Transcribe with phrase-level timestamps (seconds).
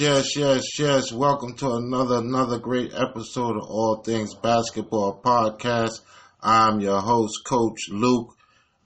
[0.00, 1.12] Yes, yes, yes.
[1.12, 6.00] Welcome to another another great episode of All Things Basketball Podcast.
[6.42, 8.34] I'm your host, Coach Luke,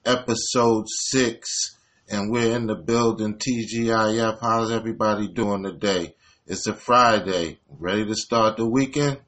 [0.05, 1.77] episode six,
[2.09, 3.39] and we're in the building.
[3.39, 4.37] TGIF.
[4.39, 6.15] How's everybody doing today?
[6.45, 7.59] It's a Friday.
[7.79, 9.19] Ready to start the weekend?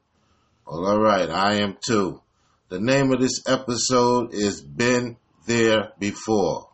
[0.64, 1.28] Well, all right.
[1.28, 2.22] I am too.
[2.68, 6.68] The name of this episode is Been There Before.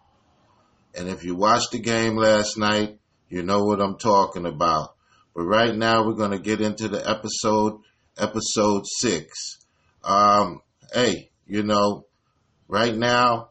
[0.95, 2.99] And if you watched the game last night,
[3.31, 4.97] you know what I'm talking about.
[5.39, 7.83] But right now, we're going to get into the episode,
[8.19, 9.59] episode six.
[10.03, 12.07] Um, hey, you know,
[12.67, 13.51] right now,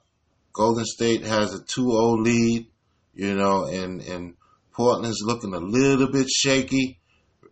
[0.52, 2.68] Golden State has a 2-0 lead,
[3.14, 4.34] you know, and, and
[4.74, 7.00] Portland's looking a little bit shaky.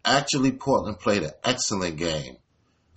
[0.04, 2.36] Actually, Portland played an excellent game.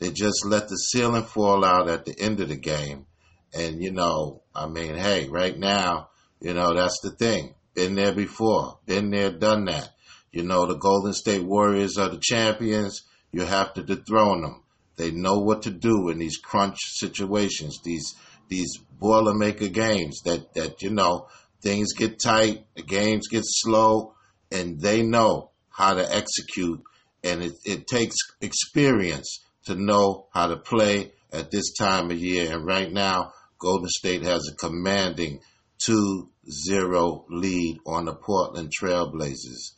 [0.01, 3.07] They just let the ceiling fall out at the end of the game.
[3.55, 6.09] And, you know, I mean, hey, right now,
[6.41, 7.55] you know, that's the thing.
[7.75, 8.81] Been there before.
[8.87, 9.91] Been there, done that.
[10.33, 13.03] You know, the Golden State Warriors are the champions.
[13.33, 14.63] You have to dethrone them.
[14.97, 18.15] They know what to do in these crunch situations, these
[18.49, 21.29] these boilermaker games that, that, you know,
[21.63, 24.15] things get tight, the games get slow,
[24.51, 26.83] and they know how to execute.
[27.23, 32.55] And it, it takes experience to know how to play at this time of year.
[32.55, 35.41] And right now, Golden State has a commanding
[35.85, 39.75] 2 0 lead on the Portland Trailblazers.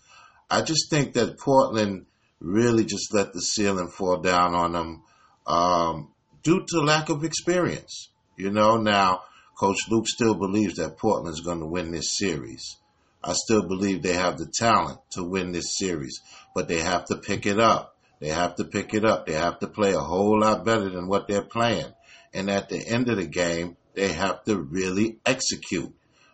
[0.50, 2.06] I just think that Portland
[2.40, 5.02] really just let the ceiling fall down on them
[5.46, 6.10] um,
[6.42, 8.08] due to lack of experience.
[8.36, 9.22] You know, now
[9.58, 12.78] Coach Luke still believes that Portland's going to win this series.
[13.22, 16.20] I still believe they have the talent to win this series,
[16.54, 17.94] but they have to pick it up.
[18.18, 19.26] They have to pick it up.
[19.26, 21.92] They have to play a whole lot better than what they're playing.
[22.32, 25.92] And at the end of the game, they have to really execute.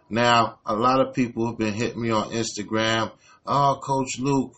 [0.09, 3.11] Now, a lot of people have been hitting me on Instagram.
[3.47, 4.55] Oh, Coach Luke,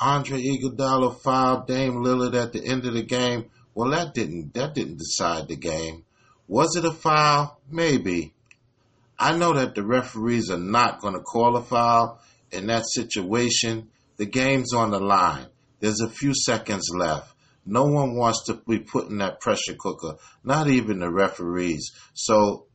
[0.00, 3.50] Andre Iguodala fouled Dame Lillard at the end of the game.
[3.74, 6.04] Well, that didn't that didn't decide the game.
[6.48, 7.60] Was it a foul?
[7.70, 8.34] Maybe.
[9.18, 12.20] I know that the referees are not going to call a foul
[12.50, 13.90] in that situation.
[14.16, 15.46] The game's on the line.
[15.78, 17.32] There's a few seconds left.
[17.64, 21.92] No one wants to be put in that pressure cooker, not even the referees.
[22.12, 22.66] So,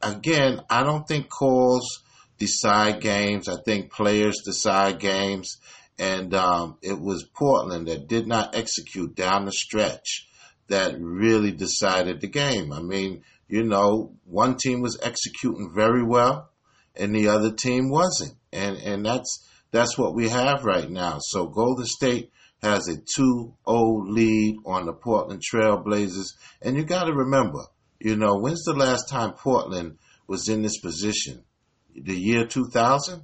[0.00, 2.00] again, I don't think calls
[2.40, 3.48] decide games.
[3.48, 5.58] I think players decide games.
[5.98, 10.26] And um, it was Portland that did not execute down the stretch
[10.68, 12.72] that really decided the game.
[12.72, 16.50] I mean, you know, one team was executing very well
[16.96, 18.34] and the other team wasn't.
[18.52, 21.18] And and that's that's what we have right now.
[21.20, 26.34] So Golden State has a 2-0 lead on the Portland Trailblazers.
[26.60, 27.60] And you got to remember,
[27.98, 31.44] you know, when's the last time Portland was in this position?
[31.94, 33.22] The year 2000?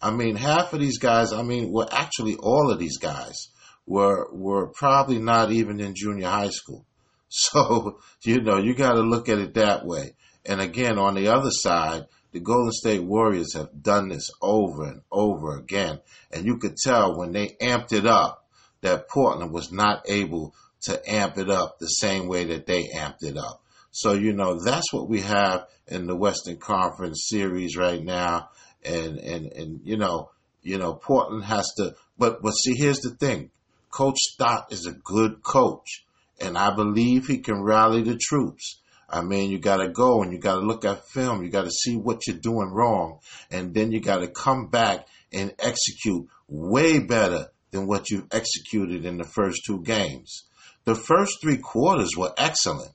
[0.00, 3.48] I mean, half of these guys, I mean, well, actually all of these guys
[3.86, 6.86] were were probably not even in junior high school.
[7.34, 10.16] So, you know, you got to look at it that way.
[10.44, 15.00] And again, on the other side, the Golden State Warriors have done this over and
[15.10, 16.00] over again.
[16.30, 18.46] And you could tell when they amped it up
[18.82, 23.22] that Portland was not able to amp it up the same way that they amped
[23.22, 23.61] it up.
[23.92, 28.48] So, you know, that's what we have in the Western Conference series right now.
[28.84, 30.30] And, and, and, you know,
[30.62, 33.50] you know, Portland has to, but, but see, here's the thing.
[33.90, 36.04] Coach Stott is a good coach
[36.40, 38.80] and I believe he can rally the troops.
[39.08, 41.44] I mean, you got to go and you got to look at film.
[41.44, 43.18] You got to see what you're doing wrong.
[43.50, 49.04] And then you got to come back and execute way better than what you've executed
[49.04, 50.44] in the first two games.
[50.84, 52.92] The first three quarters were excellent.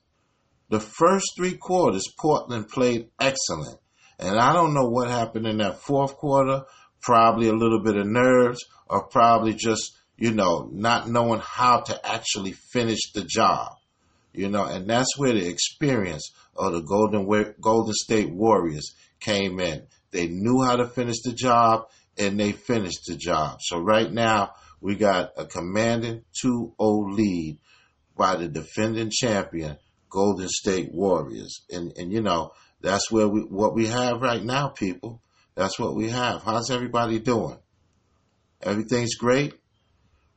[0.68, 3.78] The first three quarters, Portland played excellent.
[4.18, 6.64] And I don't know what happened in that fourth quarter.
[7.00, 12.06] Probably a little bit of nerves or probably just you know, not knowing how to
[12.06, 13.76] actually finish the job,
[14.32, 19.84] you know, and that's where the experience of the Golden Golden State Warriors came in.
[20.10, 21.86] They knew how to finish the job
[22.18, 23.60] and they finished the job.
[23.62, 26.72] So right now we got a commanding 2-0
[27.14, 27.60] lead
[28.16, 29.76] by the defending champion
[30.08, 31.62] Golden State Warriors.
[31.70, 35.22] And and you know, that's where we what we have right now, people.
[35.54, 36.42] That's what we have.
[36.42, 37.58] How's everybody doing?
[38.62, 39.54] Everything's great?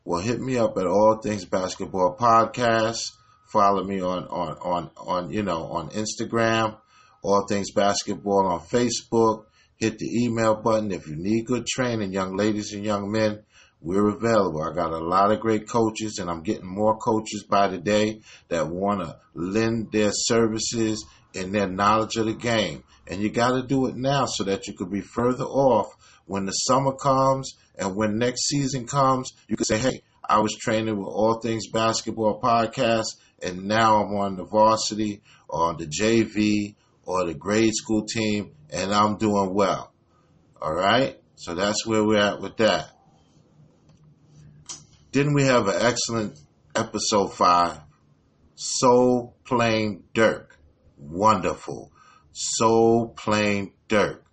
[0.04, 3.12] well, hit me up at All Things Basketball Podcast.
[3.52, 6.78] Follow me on, on, on, on, you know, on Instagram,
[7.22, 9.46] All Things Basketball on Facebook.
[9.76, 10.92] Hit the email button.
[10.92, 13.44] If you need good training, young ladies and young men,
[13.82, 14.62] we're available.
[14.62, 18.22] I got a lot of great coaches and I'm getting more coaches by the day
[18.50, 22.84] that want to lend their services and their knowledge of the game.
[23.08, 25.88] And you got to do it now so that you could be further off
[26.26, 30.56] when the summer comes And when next season comes, you can say, hey, I was
[30.56, 36.76] training with All Things Basketball Podcast, and now I'm on the varsity or the JV
[37.06, 39.92] or the grade school team, and I'm doing well.
[40.62, 41.20] All right?
[41.36, 42.92] So that's where we're at with that.
[45.12, 46.40] Didn't we have an excellent
[46.74, 47.82] episode five?
[48.56, 50.58] Soul Plane Dirk.
[50.98, 51.92] Wonderful.
[52.32, 54.24] Soul Plane Dirk.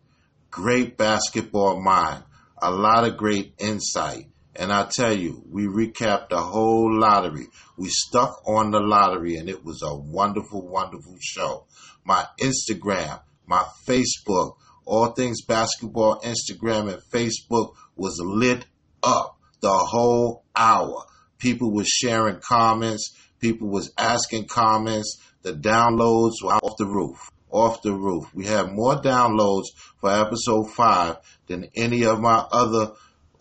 [0.52, 2.22] Great basketball mind.
[2.62, 4.30] A lot of great insight.
[4.54, 7.48] And I tell you, we recapped the whole lottery.
[7.76, 11.66] We stuck on the lottery and it was a wonderful, wonderful show.
[12.04, 14.54] My Instagram, my Facebook,
[14.84, 18.64] all things basketball, Instagram and Facebook was lit
[19.02, 21.05] up the whole hour.
[21.38, 23.16] People were sharing comments.
[23.40, 25.19] People was asking comments.
[25.43, 27.31] The downloads were off the roof.
[27.50, 28.26] Off the roof.
[28.34, 29.66] We had more downloads
[30.00, 31.16] for episode five
[31.46, 32.93] than any of my other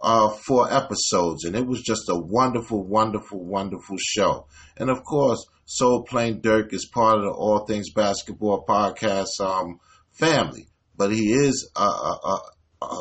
[0.01, 4.45] uh, four episodes, and it was just a wonderful, wonderful, wonderful show.
[4.77, 9.79] And of course, Soul Plane Dirk is part of the All Things Basketball podcast um,
[10.11, 12.41] family, but he is a, a, a,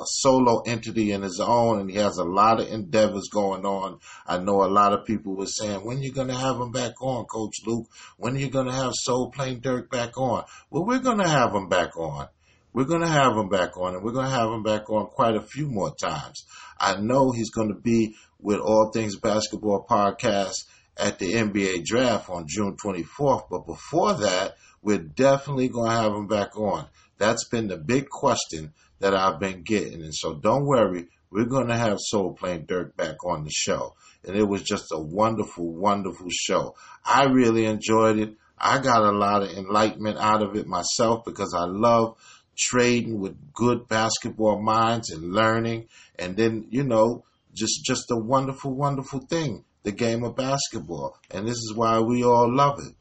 [0.04, 3.98] solo entity in his own, and he has a lot of endeavors going on.
[4.26, 6.72] I know a lot of people were saying, "When are you going to have him
[6.72, 7.86] back on, Coach Luke?
[8.16, 11.28] When are you going to have Soul Plane Dirk back on?" Well, we're going to
[11.28, 12.28] have him back on.
[12.72, 15.06] We're going to have him back on, and we're going to have him back on
[15.06, 16.44] quite a few more times.
[16.78, 22.28] I know he's going to be with All Things Basketball podcast at the NBA draft
[22.28, 23.48] on June 24th.
[23.50, 26.86] But before that, we're definitely going to have him back on.
[27.18, 30.02] That's been the big question that I've been getting.
[30.02, 33.94] And so don't worry, we're going to have Soul Plane Dirk back on the show.
[34.26, 36.74] And it was just a wonderful, wonderful show.
[37.04, 38.34] I really enjoyed it.
[38.58, 42.16] I got a lot of enlightenment out of it myself because I love
[42.56, 45.86] trading with good basketball minds and learning
[46.18, 47.22] and then you know
[47.52, 52.24] just just a wonderful wonderful thing the game of basketball and this is why we
[52.24, 52.94] all love it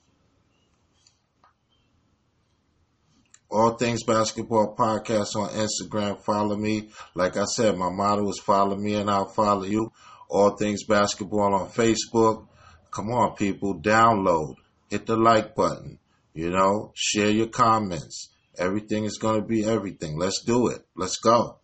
[3.56, 8.76] all things basketball podcast on instagram follow me like i said my motto is follow
[8.76, 9.92] me and i'll follow you
[10.30, 12.48] all things basketball on facebook
[12.92, 14.56] come on people download
[14.90, 15.98] hit the like button
[16.34, 20.18] you know share your comments Everything is going to be everything.
[20.18, 20.86] Let's do it.
[20.96, 21.60] Let's go.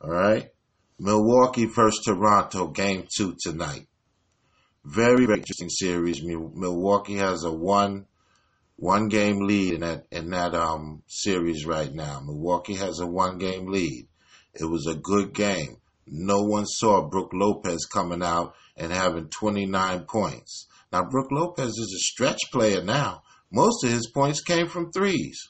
[0.00, 0.48] All right.
[0.98, 3.86] Milwaukee versus Toronto, game two tonight.
[4.84, 6.22] Very, very interesting series.
[6.22, 8.06] Milwaukee has a one
[8.78, 12.20] one game lead in that in that um series right now.
[12.24, 14.06] Milwaukee has a one game lead.
[14.54, 15.78] It was a good game.
[16.06, 20.68] No one saw Brook Lopez coming out and having 29 points.
[20.92, 23.22] Now Brook Lopez is a stretch player now.
[23.50, 25.48] Most of his points came from threes.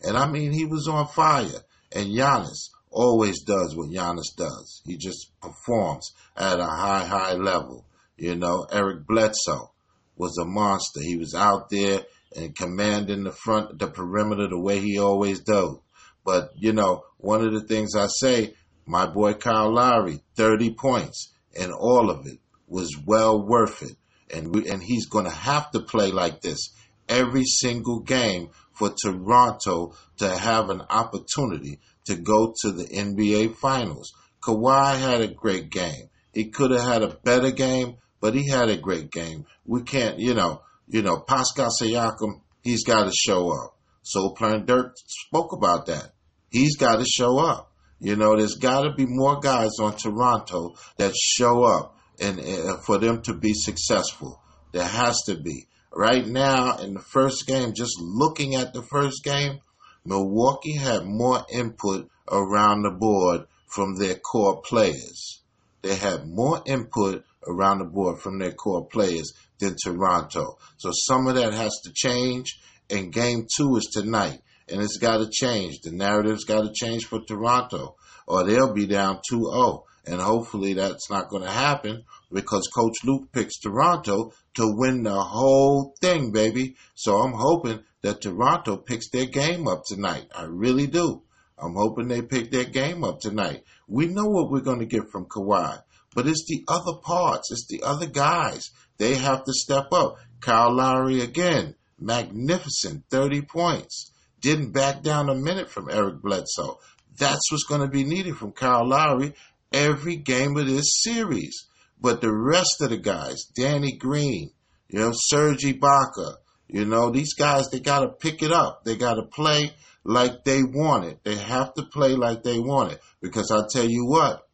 [0.00, 1.64] And I mean, he was on fire.
[1.90, 4.82] And Giannis always does what Giannis does.
[4.86, 7.86] He just performs at a high, high level.
[8.16, 9.72] You know, Eric Bledsoe
[10.16, 11.00] was a monster.
[11.00, 12.02] He was out there
[12.36, 15.78] and commanding the front, the perimeter the way he always does.
[16.24, 18.54] But, you know, one of the things I say,
[18.86, 23.96] my boy Kyle Lowry, 30 points, and all of it was well worth it.
[24.32, 26.70] And we, and he's going to have to play like this
[27.08, 34.12] every single game for Toronto to have an opportunity to go to the NBA Finals.
[34.42, 36.10] Kawhi had a great game.
[36.32, 39.46] He could have had a better game, but he had a great game.
[39.64, 43.76] We can't, you know, you know, Pascal Siakam, he's got to show up.
[44.02, 46.12] Soul Plane Dirk spoke about that.
[46.50, 47.72] He's got to show up.
[48.00, 52.82] You know, there's got to be more guys on Toronto that show up and, and
[52.84, 54.40] for them to be successful.
[54.72, 59.24] There has to be right now in the first game, just looking at the first
[59.24, 59.60] game,
[60.04, 65.42] Milwaukee had more input around the board from their core players.
[65.82, 70.58] They had more input around the board from their core players than Toronto.
[70.76, 72.60] So some of that has to change,
[72.90, 74.40] and game two is tonight.
[74.70, 75.80] And it's got to change.
[75.82, 77.96] The narrative's got to change for Toronto,
[78.26, 79.84] or they'll be down 2 0.
[80.06, 85.20] And hopefully that's not going to happen because Coach Luke picks Toronto to win the
[85.20, 86.76] whole thing, baby.
[86.94, 90.26] So I'm hoping that Toronto picks their game up tonight.
[90.34, 91.22] I really do.
[91.58, 93.64] I'm hoping they pick their game up tonight.
[93.88, 95.82] We know what we're going to get from Kawhi,
[96.14, 97.50] but it's the other parts.
[97.50, 98.70] It's the other guys.
[98.98, 100.16] They have to step up.
[100.40, 104.12] Kyle Lowry again, magnificent, 30 points.
[104.40, 106.78] Didn't back down a minute from Eric Bledsoe.
[107.16, 109.34] That's what's going to be needed from Kyle Lowry
[109.72, 111.66] every game of this series.
[112.00, 114.50] But the rest of the guys, Danny Green,
[114.88, 116.36] you know, Serge Ibaka,
[116.68, 118.84] you know, these guys, they got to pick it up.
[118.84, 119.72] They got to play
[120.04, 121.18] like they want it.
[121.24, 123.00] They have to play like they want it.
[123.20, 124.46] Because I tell you what,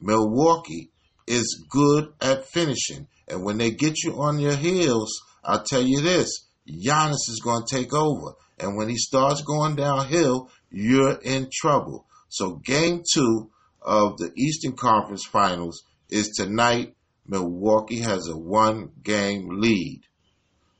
[0.00, 0.90] Milwaukee
[1.26, 3.08] is good at finishing.
[3.28, 7.64] And when they get you on your heels, I'll tell you this Giannis is going
[7.66, 8.32] to take over.
[8.58, 12.06] And when he starts going downhill, you're in trouble.
[12.28, 13.50] So, game two
[13.82, 16.94] of the Eastern Conference Finals is tonight.
[17.26, 20.02] Milwaukee has a one game lead.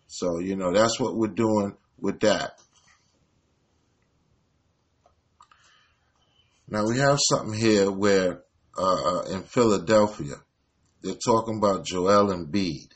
[0.07, 2.53] So, you know, that's what we're doing with that.
[6.69, 8.43] Now, we have something here where
[8.77, 10.37] uh, in Philadelphia,
[11.05, 12.89] they're talking about Joel Embiid.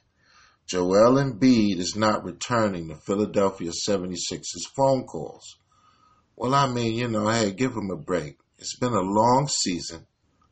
[0.66, 5.56] Joel Embiid is not returning the Philadelphia 76ers phone calls.
[6.36, 8.38] Well, I mean, you know, hey, give him a break.
[8.58, 10.06] It's been a long season,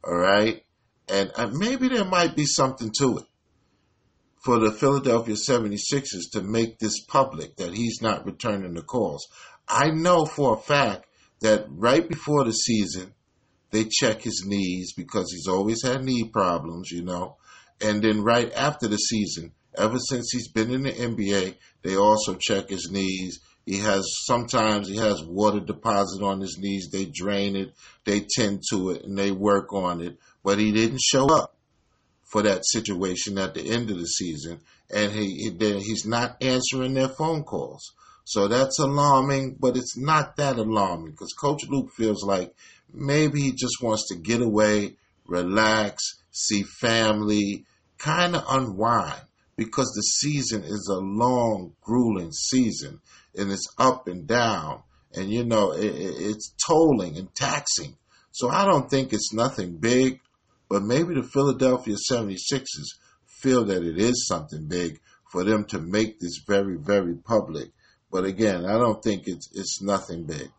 [0.05, 0.63] all right?
[1.09, 3.25] And maybe there might be something to it
[4.45, 9.27] for the Philadelphia 76ers to make this public that he's not returning the calls.
[9.69, 11.07] I know for a fact
[11.41, 13.13] that right before the season,
[13.71, 17.37] they check his knees because he's always had knee problems, you know.
[17.81, 22.35] And then right after the season, Ever since he's been in the NBA, they also
[22.35, 23.41] check his knees.
[23.67, 26.89] He has sometimes he has water deposit on his knees.
[26.91, 30.19] They drain it, they tend to it, and they work on it.
[30.43, 31.55] But he didn't show up
[32.25, 36.95] for that situation at the end of the season, and he, he he's not answering
[36.95, 37.93] their phone calls.
[38.25, 42.55] So that's alarming, but it's not that alarming because Coach Luke feels like
[42.93, 46.03] maybe he just wants to get away, relax,
[46.37, 47.65] see family,
[47.99, 49.23] kind of unwind
[49.57, 53.01] because the season is a long, grueling season
[53.35, 54.83] and it's up and down
[55.15, 57.97] and you know it, it's tolling and taxing.
[58.33, 60.21] So I don't think it's nothing big,
[60.69, 62.67] but maybe the Philadelphia 76ers
[63.27, 65.01] feel that it is something big
[65.31, 67.71] for them to make this very, very public.
[68.11, 70.51] But again, I don't think it's it's nothing big.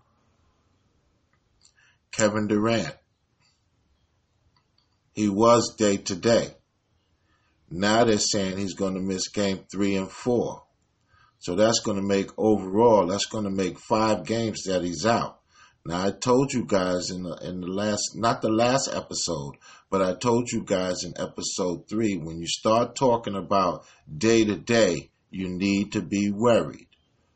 [2.12, 2.96] Kevin Durant.
[5.18, 6.54] He was day to day.
[7.72, 10.62] Now they're saying he's going to miss game three and four.
[11.40, 15.40] So that's going to make overall, that's going to make five games that he's out.
[15.88, 19.56] Now I told you guys in the in the last not the last episode,
[19.90, 24.56] but I told you guys in episode three, when you start talking about day to
[24.56, 26.90] day, you need to be worried.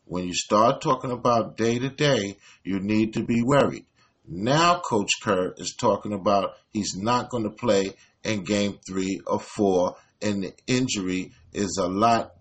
[0.05, 3.87] When you start talking about day to day, you need to be worried.
[4.33, 7.91] Now Coach Kerr is talking about he's not going to play
[8.23, 12.31] in game three or four and the injury is a lot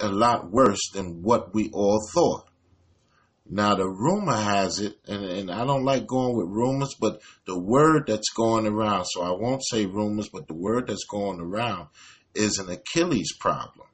[0.00, 2.48] a lot worse than what we all thought.
[3.46, 7.58] Now the rumor has it, and, and I don't like going with rumors, but the
[7.58, 11.88] word that's going around, so I won't say rumors, but the word that's going around
[12.34, 13.86] is an Achilles problem.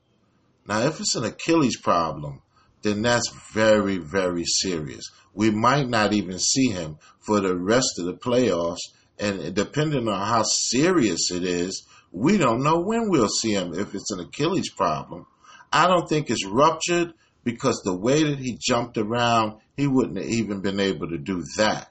[0.68, 2.42] Now if it's an Achilles problem,
[2.82, 5.10] then that's very, very serious.
[5.34, 8.78] We might not even see him for the rest of the playoffs,
[9.18, 13.94] and depending on how serious it is, we don't know when we'll see him if
[13.94, 15.26] it's an Achilles problem.
[15.72, 17.12] I don't think it's ruptured
[17.44, 21.44] because the way that he jumped around, he wouldn't have even been able to do
[21.56, 21.90] that.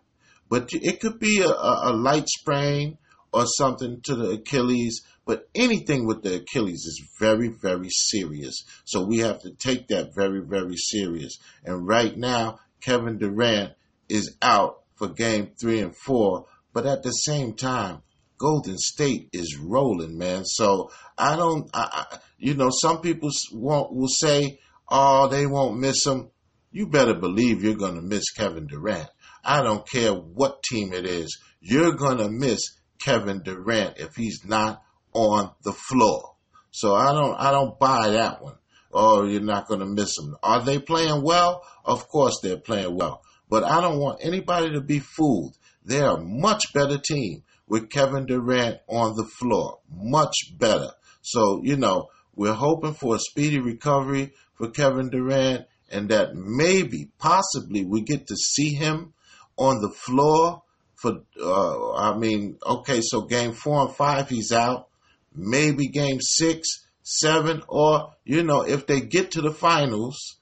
[0.50, 2.98] But it could be a, a light sprain
[3.32, 8.64] or something to the Achilles, but anything with the Achilles is very, very serious.
[8.86, 11.38] So we have to take that very, very serious.
[11.64, 13.74] And right now, Kevin Durant
[14.08, 18.02] is out for game three and four, but at the same time,
[18.40, 20.46] Golden State is rolling, man.
[20.46, 26.06] So I don't, I, you know, some people won't, will say, oh, they won't miss
[26.06, 26.30] him.
[26.72, 29.10] You better believe you're going to miss Kevin Durant.
[29.44, 31.38] I don't care what team it is.
[31.60, 32.62] You're going to miss
[33.00, 36.36] Kevin Durant if he's not on the floor.
[36.72, 38.56] So I don't, I don't buy that one.
[38.92, 40.36] Oh, you're not going to miss him.
[40.42, 41.64] Are they playing well?
[41.86, 43.22] Of course they're playing well.
[43.50, 45.58] But I don't want anybody to be fooled.
[45.84, 49.80] They're a much better team with Kevin Durant on the floor.
[49.92, 50.92] Much better.
[51.22, 57.10] So, you know, we're hoping for a speedy recovery for Kevin Durant and that maybe,
[57.18, 59.14] possibly, we get to see him
[59.58, 60.64] on the floor
[61.02, 64.90] for, uh, I mean, okay, so game four and five, he's out.
[65.34, 66.68] Maybe game six,
[67.04, 70.38] seven, or, you know, if they get to the finals,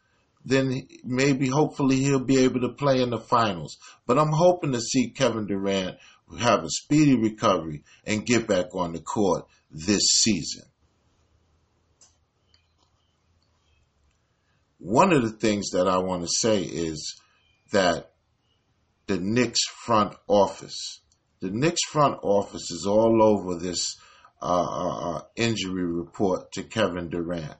[0.46, 3.78] then maybe hopefully he'll be able to play in the finals.
[4.06, 5.98] But I'm hoping to see Kevin Durant
[6.40, 10.64] have a speedy recovery and get back on the court this season.
[14.80, 17.20] One of the things that I want to say is
[17.72, 18.12] that
[19.08, 21.02] the Knicks front office,
[21.40, 23.96] the Knicks front office is all over this
[24.42, 27.56] uh, uh, uh injury report to Kevin Durant.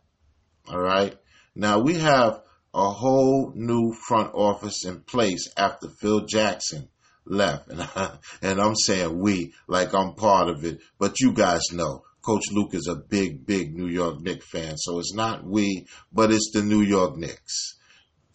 [0.70, 1.18] All right.
[1.56, 2.42] Now we have
[2.74, 6.90] a whole new front office in place after Phil Jackson
[7.26, 7.70] left.
[7.70, 12.04] And, I, and I'm saying we like I'm part of it, but you guys know
[12.22, 14.78] Coach Luke is a big, big New York Knicks fan.
[14.78, 17.76] So it's not we, but it's the New York Knicks.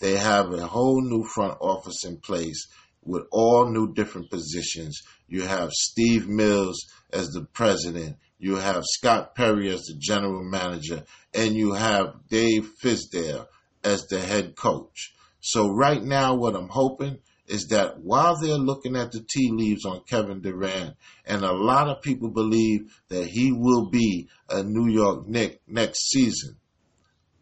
[0.00, 2.66] They have a whole new front office in place
[3.04, 5.02] with all new different positions.
[5.28, 8.16] You have Steve Mills as the president.
[8.38, 11.04] You have Scott Perry as the general manager
[11.34, 13.46] and you have Dave Fizdale
[13.84, 15.12] as the head coach.
[15.40, 19.84] So right now, what I'm hoping is that while they're looking at the tea leaves
[19.84, 20.94] on Kevin Durant,
[21.26, 26.10] and a lot of people believe that he will be a New York Knick next
[26.10, 26.56] season,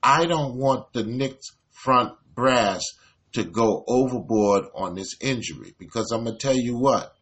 [0.02, 2.82] I don't want the Knicks front brass
[3.32, 7.14] to go overboard on this injury because I'm going to tell you what,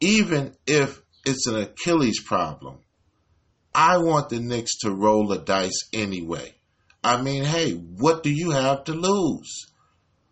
[0.00, 2.78] even if it's an Achilles problem,
[3.74, 6.54] I want the Knicks to roll the dice anyway.
[7.02, 9.66] I mean, hey, what do you have to lose?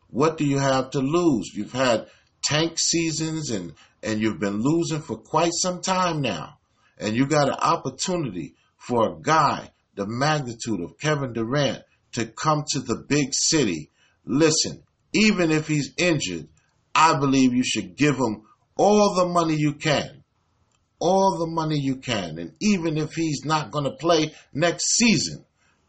[0.08, 1.50] What do you have to lose?
[1.54, 2.06] You've had
[2.44, 3.72] tank seasons and,
[4.02, 6.58] and you've been losing for quite some time now.
[6.98, 11.82] And you got an opportunity for a guy the magnitude of Kevin Durant
[12.12, 13.90] to come to the big city.
[14.24, 16.48] Listen, even if he's injured,
[16.94, 18.42] I believe you should give him
[18.76, 20.22] all the money you can.
[20.98, 22.38] All the money you can.
[22.38, 25.44] And even if he's not going to play next season,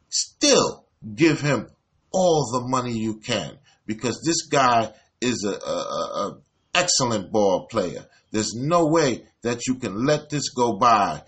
[0.10, 1.68] still give him
[2.12, 6.38] all the money you can because this guy is a, a, a
[6.74, 8.06] excellent ball player.
[8.32, 11.24] There's no way that you can let this go by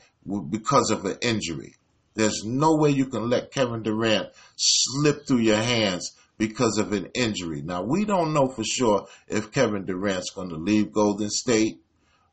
[0.49, 1.75] because of an injury.
[2.15, 7.09] There's no way you can let Kevin Durant slip through your hands because of an
[7.13, 7.61] injury.
[7.61, 11.81] Now, we don't know for sure if Kevin Durant's going to leave Golden State,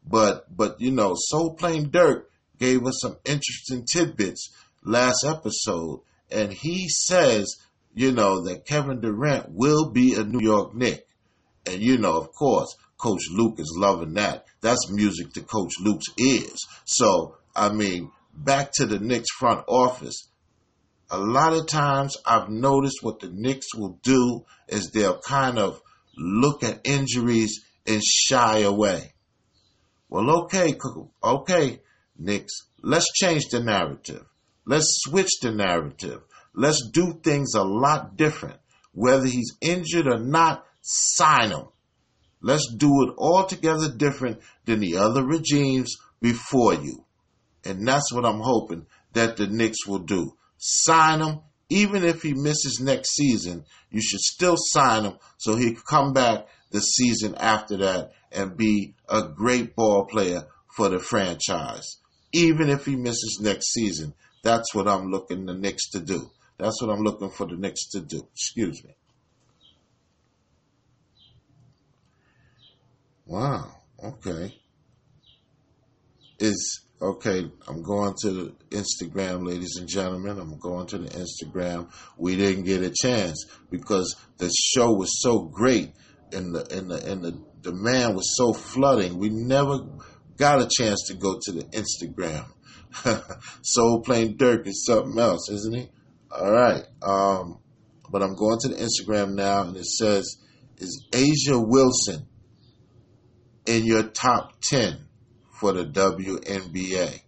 [0.08, 4.50] but, but, you know, Soul Plane Dirk gave us some interesting tidbits
[4.84, 7.56] last episode, and he says
[7.94, 11.06] you know, that Kevin Durant will be a New York Knick.
[11.66, 14.46] And, you know, of course, Coach Luke is loving that.
[14.60, 16.58] That's music to Coach Luke's ears.
[16.84, 20.28] So, I mean, back to the Knicks front office.
[21.10, 25.80] A lot of times I've noticed what the Knicks will do is they'll kind of
[26.16, 29.12] look at injuries and shy away.
[30.08, 30.74] Well, okay,
[31.22, 31.80] okay,
[32.18, 34.24] Knicks, let's change the narrative.
[34.64, 36.22] Let's switch the narrative.
[36.54, 38.58] Let's do things a lot different.
[38.92, 41.68] Whether he's injured or not, sign him.
[42.40, 47.01] Let's do it altogether different than the other regimes before you.
[47.64, 50.36] And that's what I'm hoping that the Knicks will do.
[50.58, 51.40] Sign him.
[51.68, 56.12] Even if he misses next season, you should still sign him so he can come
[56.12, 60.44] back the season after that and be a great ball player
[60.76, 61.98] for the franchise.
[62.32, 66.30] Even if he misses next season, that's what I'm looking the Knicks to do.
[66.58, 68.26] That's what I'm looking for the Knicks to do.
[68.32, 68.94] Excuse me.
[73.26, 73.80] Wow.
[74.02, 74.58] Okay.
[76.38, 77.50] Is okay.
[77.66, 80.38] I'm going to the Instagram, ladies and gentlemen.
[80.38, 81.90] I'm going to the Instagram.
[82.16, 85.92] We didn't get a chance because the show was so great
[86.32, 89.18] and the and the and the demand was so flooding.
[89.18, 89.80] We never
[90.36, 92.46] got a chance to go to the Instagram.
[93.62, 95.88] Soul Plane Dirk is something else, isn't he?
[96.30, 96.84] All right.
[97.02, 97.58] Um,
[98.10, 100.38] but I'm going to the Instagram now, and it says,
[100.78, 102.26] "Is A'ja Wilson
[103.66, 105.08] in your top ten
[105.62, 107.20] for the WNBA?"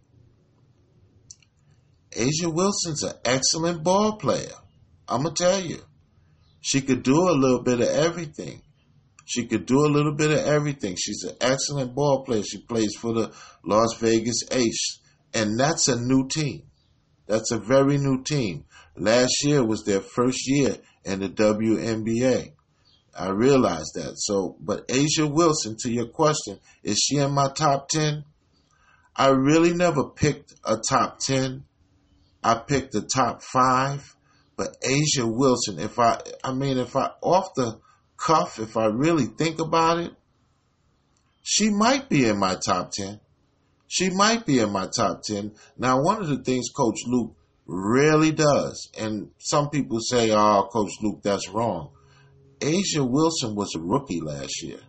[2.17, 4.57] A'ja Wilson's an excellent ball player.
[5.09, 5.81] I'm gonna tell you,
[6.61, 8.63] she could do a little bit of everything.
[9.25, 10.97] She could do a little bit of everything.
[10.97, 12.43] She's an excellent ball player.
[12.43, 13.33] She plays for the
[13.65, 14.99] Las Vegas Ace,
[15.33, 16.65] and that's a new team.
[17.27, 18.65] That's a very new team.
[18.97, 22.53] Last year was their first year in the WNBA.
[23.17, 24.15] I realize that.
[24.17, 28.25] So, but A'ja Wilson, to your question, is she in my top 10?
[29.17, 31.65] I really never picked a top 10.
[32.43, 34.17] I picked the top five.
[34.57, 37.81] But A'ja Wilson, if I, I mean, if I, off the
[38.17, 40.13] cuff, if I really think about it,
[41.43, 43.21] she might be in my top 10.
[43.87, 45.53] She might be in my top 10.
[45.77, 48.91] Now, one of the things Coach Luke Really does.
[48.99, 51.91] And some people say, oh, Coach Luke, that's wrong.
[52.65, 54.81] A'ja Wilson was a rookie last year.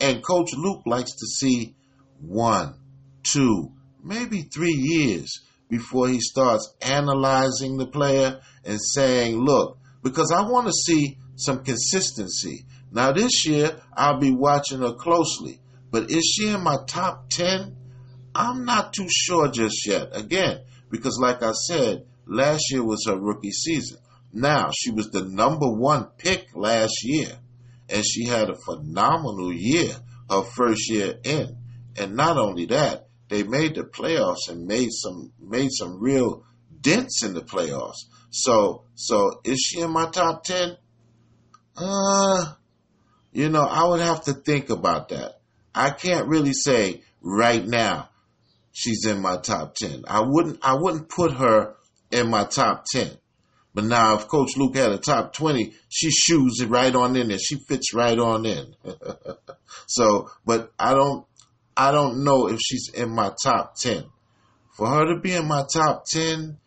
[0.00, 1.76] And Coach Luke likes to see
[2.20, 2.74] one,
[3.22, 3.72] two,
[4.02, 10.66] maybe three years before he starts analyzing the player and saying, look, because I want
[10.66, 12.64] to see some consistency.
[12.90, 15.60] Now, this year, I'll be watching her closely.
[15.90, 17.76] But is she in my top 10?
[18.34, 20.08] I'm not too sure just yet.
[20.12, 23.98] Again, because, like I said, last year was her rookie season.
[24.32, 27.38] Now, she was the number one pick last year.
[27.88, 29.94] and she had a phenomenal year
[30.30, 31.58] her first year in.
[31.98, 36.44] And not only that, they made the playoffs and made some made some real
[36.80, 37.98] dents in the playoffs.
[38.30, 40.76] So so is she in my top ten?
[41.76, 42.54] Uh
[43.32, 45.40] you know, I would have to think about that.
[45.74, 48.10] I can't really say right now
[48.72, 50.04] she's in my top ten.
[50.06, 51.74] I wouldn't I wouldn't put her
[52.10, 53.10] in my top ten.
[53.74, 57.28] But now if Coach Luke had a top twenty, she shoes it right on in
[57.28, 57.38] there.
[57.38, 58.74] She fits right on in.
[59.86, 61.26] so but I don't
[61.76, 64.04] I don't know if she's in my top 10.
[64.72, 66.58] For her to be in my top 10,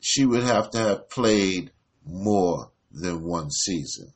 [0.00, 1.70] she would have to have played
[2.04, 4.12] more than one season.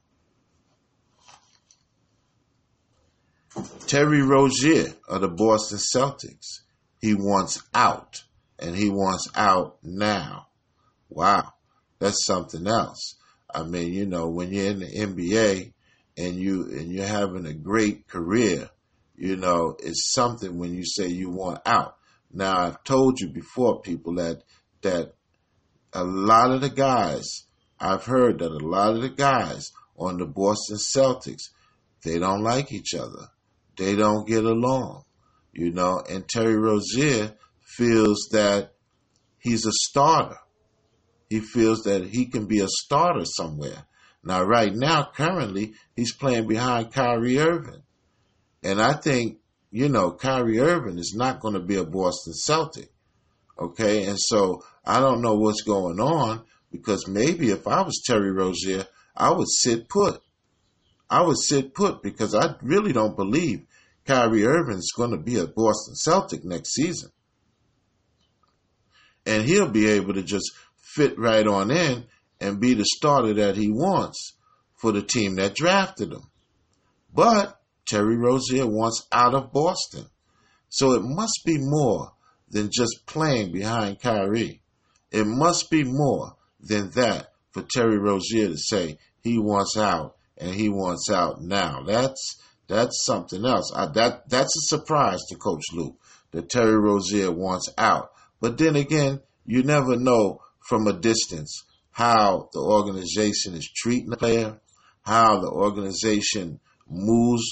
[3.87, 6.61] Terry Rozier of the Boston Celtics.
[7.01, 8.25] He wants out,
[8.59, 10.49] and he wants out now.
[11.09, 11.53] Wow,
[11.99, 13.17] that's something else.
[13.53, 15.73] I mean, you know, when you're in the NBA
[16.17, 18.71] and you and you're having a great career,
[19.17, 21.97] you know, it's something when you say you want out.
[22.33, 24.43] Now I've told you before, people, that
[24.83, 25.15] that
[25.93, 27.47] a lot of the guys
[27.79, 31.51] I've heard that a lot of the guys on the Boston Celtics
[32.03, 33.29] they don't like each other.
[33.77, 35.05] They don't get along.
[35.53, 38.73] You know, and Terry Rozier feels that
[39.39, 40.39] he's a starter.
[41.29, 43.85] He feels that he can be a starter somewhere.
[44.23, 47.83] Now, right now, currently, he's playing behind Kyrie Irving.
[48.63, 49.39] And I think,
[49.71, 52.91] you know, Kyrie Irving is not going to be a Boston Celtic.
[53.59, 54.07] Okay.
[54.07, 58.87] And so I don't know what's going on because maybe if I was Terry Rozier,
[59.17, 60.21] I would sit put.
[61.09, 63.67] I would sit put because I really don't believe
[64.05, 67.11] Kyrie Irving is going to be a Boston Celtic next season.
[69.25, 70.53] And he'll be able to just
[70.97, 72.05] fit right on in
[72.41, 74.35] and be the starter that he wants
[74.75, 76.31] for the team that drafted him.
[77.13, 80.07] But Terry Rozier wants out of Boston.
[80.69, 82.13] So it must be more
[82.49, 84.61] than just playing behind Kyrie.
[85.11, 90.55] It must be more than that for Terry Rozier to say he wants out and
[90.55, 91.83] he wants out now.
[91.83, 92.37] That's
[92.69, 93.73] that's something else.
[93.75, 95.97] I, that that's a surprise to Coach Luke
[96.33, 98.11] that Terry Rozier wants out.
[98.41, 104.17] But then again, you never know from a distance how the organization is treating the
[104.17, 104.61] player,
[105.03, 107.43] how the organization moves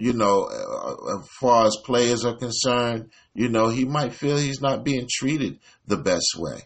[0.00, 4.62] you know, uh, as far as players are concerned, you know, he might feel he's
[4.62, 6.62] not being treated the best way.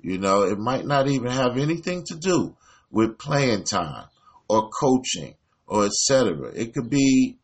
[0.00, 2.56] You know, it might not even have anything to do
[2.90, 4.06] with playing time
[4.48, 5.34] or coaching
[5.66, 6.50] or etc.
[6.54, 7.36] It could be,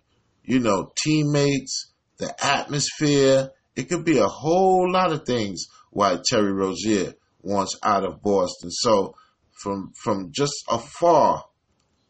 [0.44, 3.50] you know, teammates, the atmosphere.
[3.76, 8.70] It could be a whole lot of things why Terry Rozier wants out of Boston.
[8.70, 9.14] So
[9.62, 11.44] from from just afar,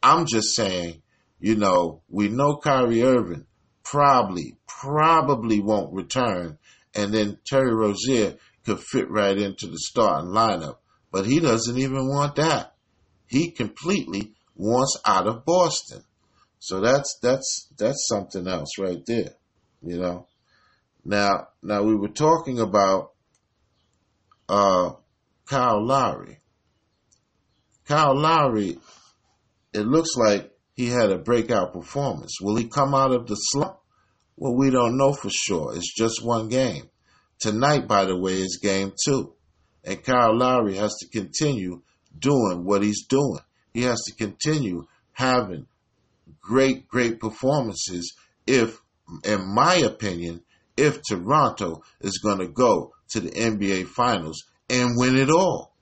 [0.02, 1.02] I'm just saying
[1.40, 3.46] you know, we know Kyrie Irving
[3.84, 6.58] probably, probably won't return.
[6.94, 10.78] And then Terry Rozier could fit right into the starting lineup.
[11.12, 12.74] But he doesn't even want that.
[13.26, 16.02] He completely wants out of Boston.
[16.58, 19.34] So that's that's that's something else right there.
[19.82, 20.26] You know.
[21.04, 23.12] Now now we were talking about
[24.48, 24.92] uh
[25.48, 26.38] Kyle Lowry.
[27.86, 28.78] Kyle Lowry,
[29.72, 32.36] it looks like he had a breakout performance.
[32.42, 33.78] Will he come out of the slump?
[34.36, 35.74] Well, we don't know for sure.
[35.74, 36.90] It's just one game.
[37.40, 39.34] Tonight, by the way, is game two.
[39.84, 41.80] And Kyle Lowry has to continue
[42.16, 43.40] doing what he's doing.
[43.72, 45.66] He has to continue having
[46.42, 48.14] great, great performances
[48.46, 48.82] if,
[49.24, 50.42] in my opinion,
[50.76, 55.74] if Toronto is going to go to the NBA Finals and win it all.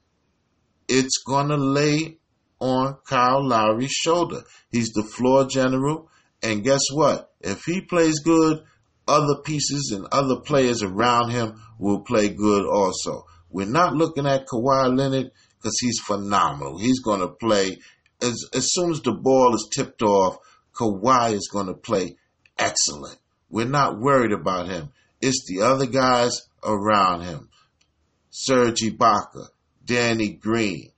[0.88, 2.18] It's going to lay
[2.60, 4.42] on Kyle Lowry's shoulder.
[4.70, 6.08] He's the floor general.
[6.42, 7.32] And guess what?
[7.40, 8.62] If he plays good,
[9.08, 13.24] other pieces and other players around him will play good also.
[13.50, 16.78] We're not looking at Kawhi Leonard because he's phenomenal.
[16.78, 17.78] He's going to play
[18.20, 20.38] as, as soon as the ball is tipped off.
[20.74, 22.16] Kawhi is going to play
[22.58, 23.18] excellent.
[23.48, 24.92] We're not worried about him.
[25.20, 27.48] It's the other guys around him.
[28.38, 29.46] Serge Ibaka,
[29.82, 30.90] Danny Green,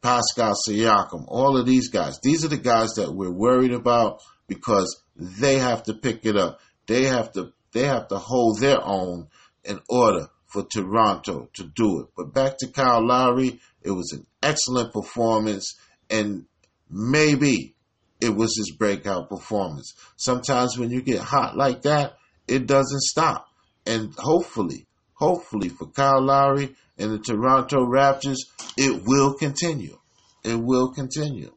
[0.00, 2.18] Pascal Siakam, all of these guys.
[2.22, 6.60] These are the guys that we're worried about because they have to pick it up.
[6.86, 9.28] They have to they have to hold their own
[9.62, 12.06] in order for Toronto to do it.
[12.16, 15.76] But back to Kyle Lowry, it was an excellent performance
[16.08, 16.46] and
[16.88, 17.74] maybe
[18.22, 19.92] it was his breakout performance.
[20.16, 22.14] Sometimes when you get hot like that,
[22.48, 23.48] it doesn't stop.
[23.84, 28.38] And hopefully, hopefully for Kyle Lowry and the Toronto Raptors,
[28.76, 29.98] it will continue.
[30.44, 31.52] It will continue.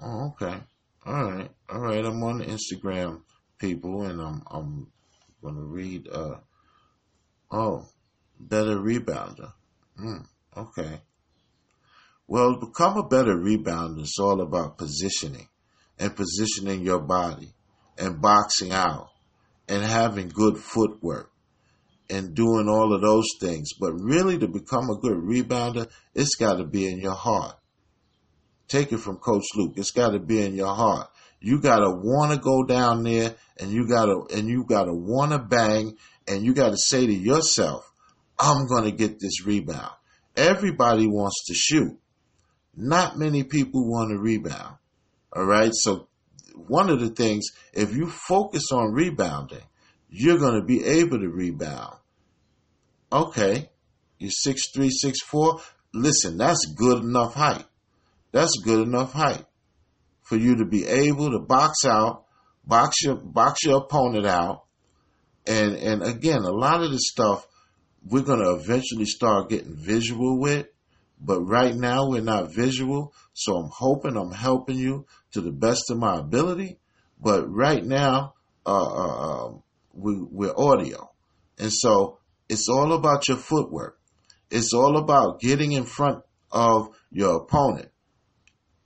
[0.00, 0.60] Oh, okay.
[1.06, 1.50] All right.
[1.70, 2.04] All right.
[2.04, 3.22] I'm on Instagram,
[3.58, 4.86] people, and I'm I'm
[5.42, 6.08] gonna read.
[6.08, 6.36] Uh,
[7.50, 7.86] oh,
[8.38, 9.52] better rebounder.
[9.98, 11.00] Mm, okay.
[12.26, 15.48] Well, become a better rebounder, it's all about positioning
[15.98, 17.54] and positioning your body
[17.96, 19.08] and boxing out
[19.68, 21.30] and having good footwork
[22.10, 23.70] and doing all of those things.
[23.78, 27.56] But really, to become a good rebounder, it's got to be in your heart.
[28.68, 29.74] Take it from Coach Luke.
[29.76, 31.08] It's got to be in your heart.
[31.40, 34.84] You got to want to go down there and you got to, and you got
[34.84, 37.90] to want to bang and you got to say to yourself,
[38.38, 39.92] I'm going to get this rebound.
[40.36, 41.98] Everybody wants to shoot.
[42.76, 44.76] Not many people want to rebound.
[45.34, 45.70] All right.
[45.72, 46.08] So
[46.66, 49.62] one of the things, if you focus on rebounding,
[50.10, 51.96] you're going to be able to rebound.
[53.12, 53.70] Okay.
[54.18, 55.60] You're six three, six four.
[55.94, 57.64] Listen, that's good enough height.
[58.32, 59.44] That's good enough height
[60.22, 62.24] for you to be able to box out,
[62.64, 64.64] box your box your opponent out,
[65.46, 67.46] and and again, a lot of the stuff
[68.04, 70.66] we're gonna eventually start getting visual with,
[71.20, 73.12] but right now we're not visual.
[73.32, 76.78] So I'm hoping I'm helping you to the best of my ability.
[77.20, 81.10] But right now, uh, uh, um, we, we're audio,
[81.58, 83.98] and so it's all about your footwork.
[84.50, 87.90] It's all about getting in front of your opponent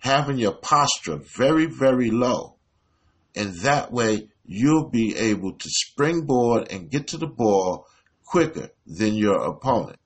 [0.02, 2.56] having your posture very, very low.
[3.36, 7.86] And that way you'll be able to springboard and get to the ball
[8.24, 9.98] quicker than your opponent.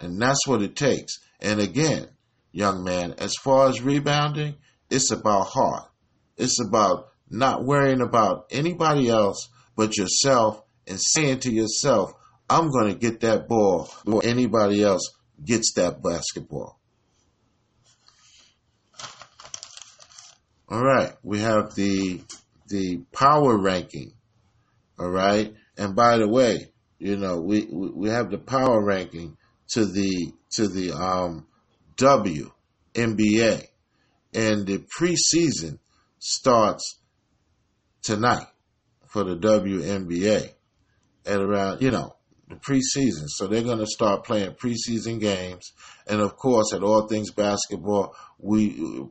[0.00, 1.18] And that's what it takes.
[1.40, 2.08] And again,
[2.52, 4.56] young man, as far as rebounding,
[4.90, 5.90] it's about heart.
[6.36, 12.12] It's about not worrying about anybody else but yourself and saying to yourself,
[12.50, 16.78] I'm going to get that ball before anybody else gets that basketball.
[20.70, 22.20] All right, we have the
[22.66, 24.12] the power ranking.
[24.98, 29.37] All right, and by the way, you know we we have the power ranking
[29.68, 31.46] to the to the um
[31.96, 32.50] W
[32.94, 33.66] NBA,
[34.34, 35.78] and the preseason
[36.18, 36.98] starts
[38.02, 38.46] tonight
[39.06, 40.52] for the WNBA
[41.26, 42.16] at around you know
[42.48, 43.26] the preseason.
[43.26, 45.72] So they're going to start playing preseason games,
[46.06, 49.08] and of course, at All Things Basketball, we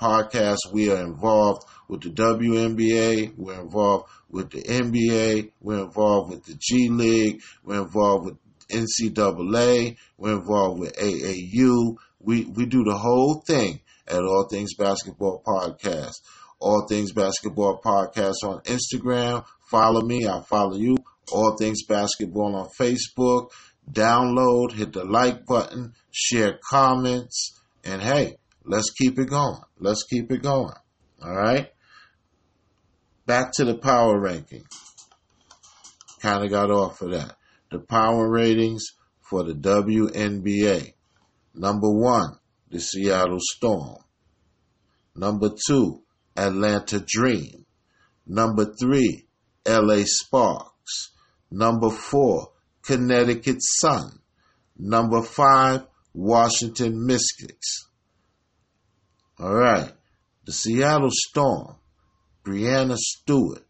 [0.00, 0.72] podcast.
[0.72, 3.34] We are involved with the WNBA.
[3.36, 5.52] We're involved with the NBA.
[5.60, 7.42] We're involved with the G League.
[7.62, 8.36] We're involved with
[8.70, 9.96] NCAA.
[10.16, 11.96] We're involved with AAU.
[12.20, 16.14] We, we do the whole thing at All Things Basketball Podcast.
[16.58, 19.44] All Things Basketball Podcast on Instagram.
[19.70, 20.26] Follow me.
[20.26, 20.96] I follow you.
[21.32, 23.50] All Things Basketball on Facebook.
[23.90, 29.60] Download, hit the like button, share comments, and hey, Let's keep it going.
[29.78, 30.74] Let's keep it going.
[31.22, 31.72] All right.
[33.26, 34.64] Back to the power ranking.
[36.20, 37.36] Kind of got off of that.
[37.70, 38.84] The power ratings
[39.20, 40.94] for the WNBA.
[41.54, 43.98] Number one, the Seattle Storm.
[45.14, 46.02] Number two,
[46.36, 47.66] Atlanta Dream.
[48.26, 49.26] Number three,
[49.66, 51.10] LA Sparks.
[51.50, 52.52] Number four,
[52.82, 54.20] Connecticut Sun.
[54.76, 57.88] Number five, Washington Mystics.
[59.38, 59.92] All right.
[60.44, 61.76] The Seattle Storm,
[62.44, 63.64] Breanna Stewart.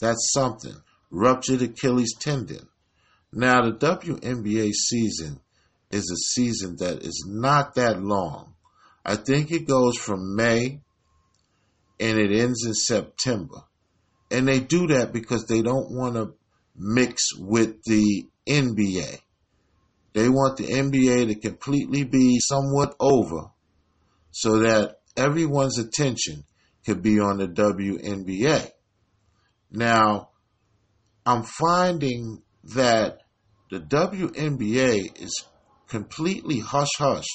[0.00, 0.76] That's something.
[1.10, 2.68] Ruptured Achilles tendon.
[3.32, 5.40] Now, the WNBA season
[5.90, 8.54] is a season that is not that long.
[9.04, 10.80] I think it goes from May
[12.00, 13.62] and it ends in September.
[14.30, 16.34] And they do that because they don't want to
[16.76, 19.20] mix with the NBA.
[20.12, 23.50] They want the NBA to completely be somewhat over
[24.30, 26.44] so that everyone's attention
[26.84, 28.70] could be on the WNBA.
[29.70, 30.30] Now,
[31.24, 32.42] I'm finding
[32.74, 33.20] that
[33.70, 35.44] the WNBA is
[35.88, 37.26] completely hush hush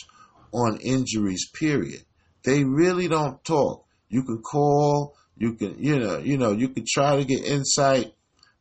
[0.51, 2.03] on injuries, period.
[2.43, 3.85] They really don't talk.
[4.09, 8.13] You can call, you can, you know, you know, you can try to get insight,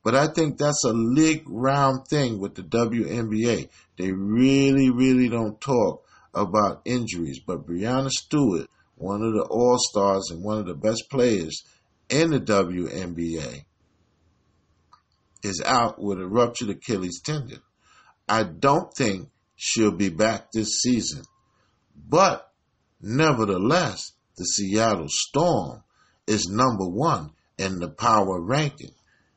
[0.04, 3.68] but I think that's a league round thing with the WNBA.
[3.98, 10.28] They really, really don't talk about injuries, but Breanna Stewart, one of the All Stars
[10.30, 11.64] and one of the best players
[12.08, 13.64] in the WNBA,
[15.42, 17.60] is out with a ruptured Achilles tendon.
[18.28, 21.24] I don't think she'll be back this season,
[21.96, 22.52] but
[23.00, 25.82] nevertheless, the Seattle Storm
[26.26, 28.92] is number one in the power ranking.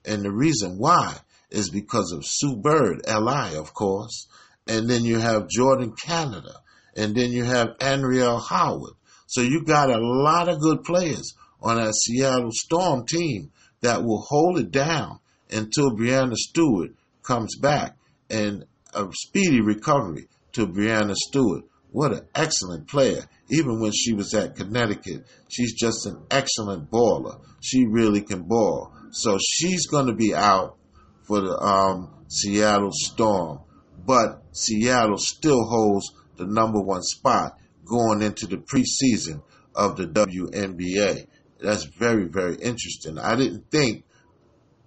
[0.05, 1.17] And the reason why
[1.49, 4.27] is because of Sue Bird, LI, of course.
[4.67, 6.53] And then you have Jordan Canada,
[6.95, 8.93] and then you have Anriel Howard.
[9.27, 14.21] So you got a lot of good players on that Seattle Storm team that will
[14.21, 15.19] hold it down
[15.53, 17.97] until Breanna Stewart comes back
[18.29, 21.63] and a speedy recovery to Breanna Stewart.
[21.91, 23.25] What an excellent player.
[23.49, 27.39] Even when she was at Connecticut, she's just an excellent baller.
[27.61, 28.91] She really can ball.
[29.11, 30.77] So she's going to be out
[31.23, 33.59] for the um, Seattle Storm.
[34.05, 39.43] But Seattle still holds the number one spot going into the preseason
[39.75, 41.27] of the WNBA.
[41.61, 43.17] That's very, very interesting.
[43.19, 44.03] I didn't think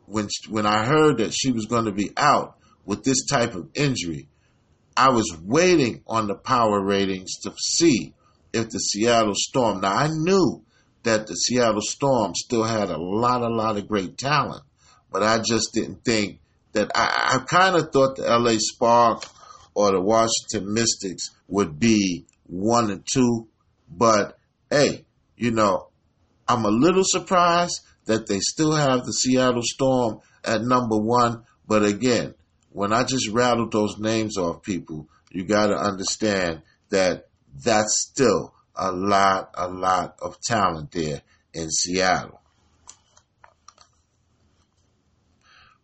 [0.06, 3.68] when when I heard that she was going to be out with this type of
[3.74, 4.28] injury,
[4.96, 8.14] I was waiting on the power ratings to see
[8.52, 9.80] if the Seattle Storm.
[9.80, 10.62] Now I knew
[11.02, 14.62] that the Seattle Storm still had a lot, a lot of great talent,
[15.10, 16.40] but I just didn't think
[16.72, 16.90] that.
[16.94, 19.24] I, I kind of thought the LA Spark
[19.74, 23.48] or the Washington Mystics would be one and two,
[23.90, 24.38] but
[24.70, 25.04] hey,
[25.36, 25.88] you know,
[26.48, 31.44] I'm a little surprised that they still have the Seattle Storm at number one.
[31.66, 32.34] But again,
[32.70, 37.28] when I just rattled those names off people, you got to understand that
[37.64, 42.40] that's still a lot, a lot of talent there in Seattle.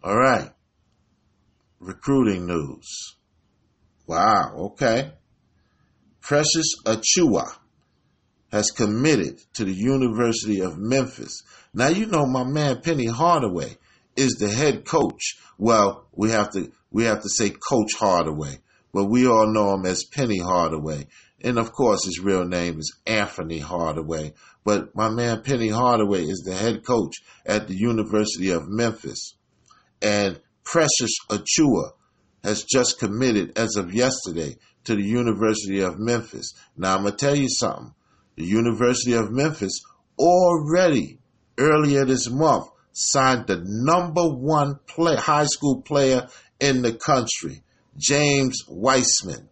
[0.04, 0.50] All right.
[1.80, 3.16] Recruiting news.
[4.06, 4.54] Wow.
[4.72, 5.12] Okay.
[6.20, 7.56] Precious Achiuwa
[8.52, 11.42] has committed to the University of Memphis.
[11.72, 13.78] Now you know my man Penny Hardaway
[14.14, 15.38] is the head coach.
[15.58, 18.58] Well, we have to we have to say Coach Hardaway,
[18.92, 21.06] but we all know him as Penny Hardaway.
[21.40, 24.34] And of course his real name is Anthony Hardaway.
[24.64, 29.34] But my man Penny Hardaway is the head coach at the University of Memphis.
[30.02, 31.92] And Precious Achiuwa
[32.44, 36.52] has just committed as of yesterday to the University of Memphis.
[36.76, 37.94] Now I'm gonna tell you something.
[38.36, 39.82] The University of Memphis
[40.18, 41.18] already
[41.58, 46.28] earlier this month signed the number one play, high school player
[46.60, 47.62] in the country,
[47.96, 49.48] James Wiseman.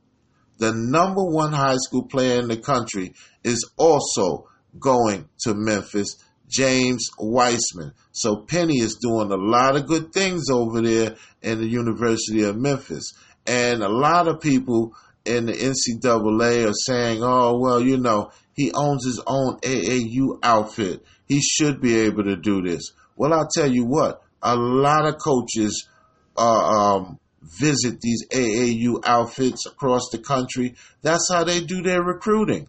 [0.59, 6.17] The number one high school player in the country is also going to Memphis,
[6.49, 7.93] James Wiseman.
[8.13, 12.57] So Penny is doing a lot of good things over there in the University of
[12.57, 13.13] Memphis.
[13.47, 18.31] And a lot of people in the NCAA are saying, oh, well, you know,
[18.61, 21.03] he owns his own AAU outfit.
[21.27, 22.93] He should be able to do this.
[23.17, 25.89] Well, I'll tell you what, a lot of coaches
[26.37, 30.75] uh, um, visit these AAU outfits across the country.
[31.01, 32.69] That's how they do their recruiting.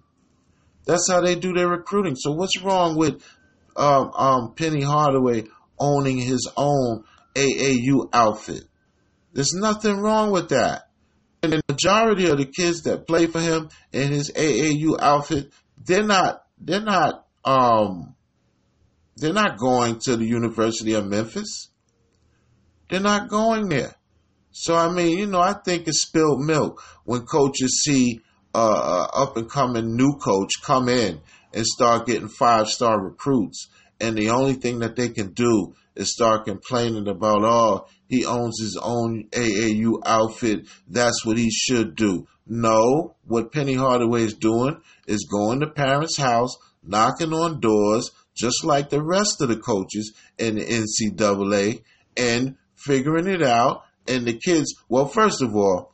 [0.85, 2.15] That's how they do their recruiting.
[2.15, 3.21] So what's wrong with
[3.75, 5.43] um, um, Penny Hardaway
[5.77, 7.03] owning his own
[7.35, 8.63] AAU outfit?
[9.33, 10.83] There's nothing wrong with that.
[11.43, 15.51] And the majority of the kids that play for him in his AAU outfit,
[15.85, 18.15] they're not they're not um
[19.17, 21.69] they're not going to the University of Memphis.
[22.89, 23.95] They're not going there.
[24.51, 28.21] So I mean, you know, I think it's spilled milk when coaches see
[28.53, 31.21] uh, up and coming new coach come in
[31.53, 36.13] and start getting five star recruits, and the only thing that they can do is
[36.13, 40.67] start complaining about, oh, he owns his own AAU outfit.
[40.87, 42.27] That's what he should do.
[42.47, 44.81] No, what Penny Hardaway is doing
[45.11, 50.13] is going to parents' house, knocking on doors, just like the rest of the coaches
[50.37, 51.83] in the NCAA,
[52.17, 53.83] and figuring it out.
[54.07, 55.93] And the kids, well, first of all,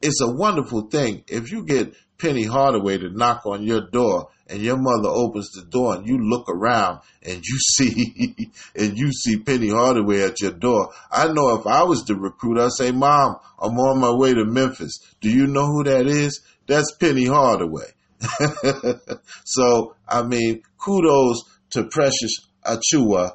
[0.00, 4.62] it's a wonderful thing if you get Penny Hardaway to knock on your door and
[4.62, 8.36] your mother opens the door and you look around and you see
[8.76, 10.90] and you see Penny Hardaway at your door.
[11.10, 14.44] I know if I was the recruit, I'd say, Mom, I'm on my way to
[14.44, 14.98] Memphis.
[15.20, 16.40] Do you know who that is?
[16.66, 17.92] That's Penny Hardaway.
[19.44, 23.32] so I mean, kudos to Precious Achiuwa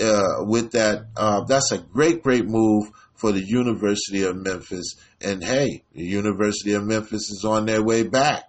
[0.00, 1.06] uh, with that.
[1.16, 4.94] Uh, that's a great, great move for the University of Memphis.
[5.20, 8.44] And hey, the University of Memphis is on their way back.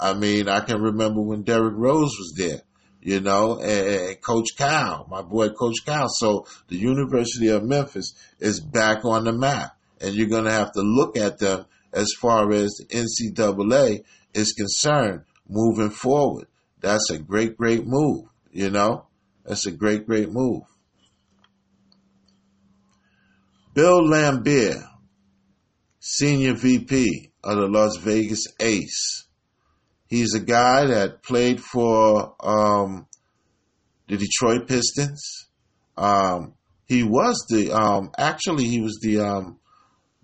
[0.00, 2.62] I mean, I can remember when Derrick Rose was there,
[3.00, 6.08] you know, and, Coach Cal, my boy Coach Cal.
[6.08, 10.72] So the University of Memphis is back on the map, and you're going to have
[10.72, 14.04] to look at them as far as the NCAA
[14.34, 16.46] is concerned moving forward.
[16.80, 19.06] That's a great, great move, you know.
[19.44, 20.62] That's a great, great move.
[23.74, 24.82] Bill Laimbeer,
[25.98, 29.24] Senior VP of the Las Vegas Ace.
[30.06, 33.06] He's a guy that played for um,
[34.08, 35.48] the Detroit Pistons.
[35.96, 36.54] Um,
[36.86, 39.58] he was the um, actually he was the um,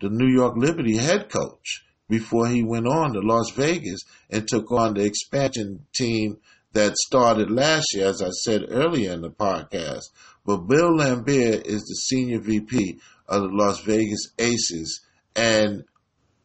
[0.00, 4.70] the New York Liberty head coach before he went on to Las Vegas and took
[4.70, 6.38] on the expansion team
[6.72, 10.04] that started last year, as I said earlier in the podcast.
[10.44, 12.98] But Bill Laimbeer is the senior VP
[13.28, 15.00] of the Las Vegas Aces,
[15.34, 15.84] and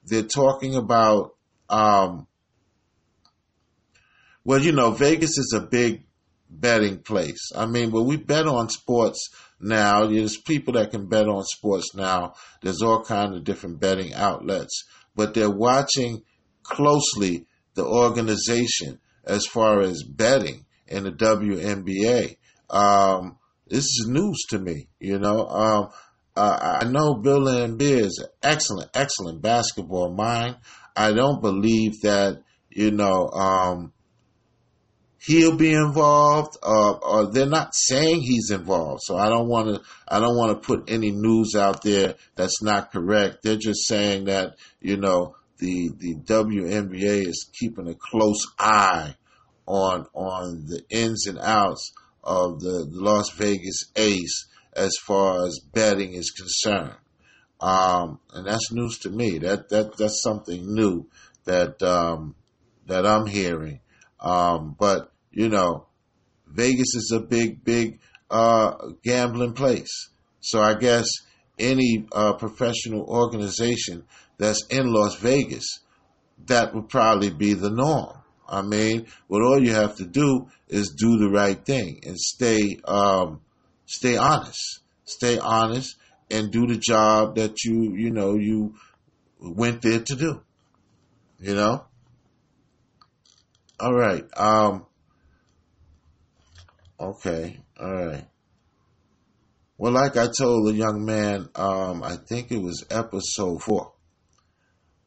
[0.05, 1.35] they're talking about,
[1.69, 2.27] um,
[4.43, 6.03] well, you know, Vegas is a big
[6.49, 7.51] betting place.
[7.55, 11.95] I mean, when we bet on sports now, there's people that can bet on sports
[11.95, 12.33] now.
[12.61, 14.85] There's all kind of different betting outlets,
[15.15, 16.23] but they're watching
[16.63, 17.45] closely
[17.75, 22.37] the organization as far as betting in the WNBA.
[22.69, 23.37] Um,
[23.67, 25.47] this is news to me, you know.
[25.47, 25.89] Um,
[26.35, 30.57] uh, I know Bill Laimbeer is an excellent, excellent basketball mind.
[30.95, 33.93] I don't believe that, you know, um,
[35.25, 39.01] he'll be involved, uh, or they're not saying he's involved.
[39.03, 42.61] So I don't want to, I don't want to put any news out there that's
[42.61, 43.39] not correct.
[43.41, 49.15] They're just saying that, you know, the, the WNBA is keeping a close eye
[49.65, 51.91] on, on the ins and outs
[52.23, 56.97] of the, the Las Vegas Ace as far as betting is concerned.
[57.61, 59.39] Um, and that's news to me.
[59.39, 61.07] That, that, that's something new
[61.45, 62.35] that, um,
[62.85, 63.79] that I'm hearing.
[64.19, 65.85] Um, but you know,
[66.47, 67.99] Vegas is a big, big
[68.31, 68.73] uh,
[69.03, 70.09] gambling place.
[70.39, 71.05] So I guess
[71.59, 74.05] any uh, professional organization
[74.37, 75.81] that's in Las Vegas,
[76.47, 78.17] that would probably be the norm.
[78.47, 82.77] I mean, what all you have to do is do the right thing and stay,
[82.85, 83.41] um,
[83.85, 85.97] stay honest, stay honest,
[86.31, 88.75] and do the job that you, you know, you
[89.39, 90.41] went there to do.
[91.39, 91.85] You know.
[93.79, 94.23] All right.
[94.37, 94.85] Um,
[96.97, 98.25] Okay, all right.
[99.77, 103.91] Well, like I told the young man, um, I think it was episode four.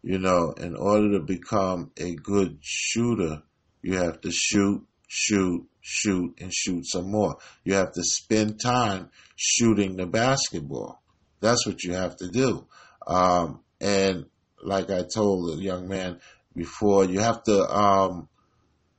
[0.03, 3.43] You know, in order to become a good shooter,
[3.81, 7.39] you have to shoot, shoot, shoot, and shoot some more.
[7.65, 11.03] You have to spend time shooting the basketball.
[11.41, 12.67] That's what you have to do.
[13.07, 14.27] Um, and
[14.63, 16.21] like I told the young man
[16.55, 18.29] before, you have to um,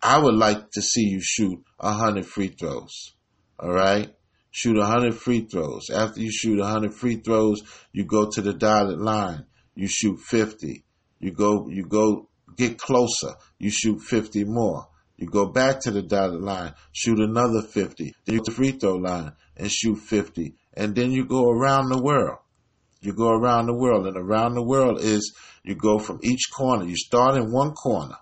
[0.01, 3.13] I would like to see you shoot a hundred free throws.
[3.59, 4.13] All right.
[4.51, 5.89] Shoot a hundred free throws.
[5.89, 7.61] After you shoot a hundred free throws,
[7.91, 9.45] you go to the dotted line.
[9.75, 10.83] You shoot 50.
[11.19, 13.33] You go, you go get closer.
[13.59, 14.87] You shoot 50 more.
[15.17, 18.13] You go back to the dotted line, shoot another 50.
[18.25, 20.55] Then you go to the free throw line and shoot 50.
[20.73, 22.37] And then you go around the world.
[23.01, 26.85] You go around the world and around the world is you go from each corner.
[26.85, 28.17] You start in one corner.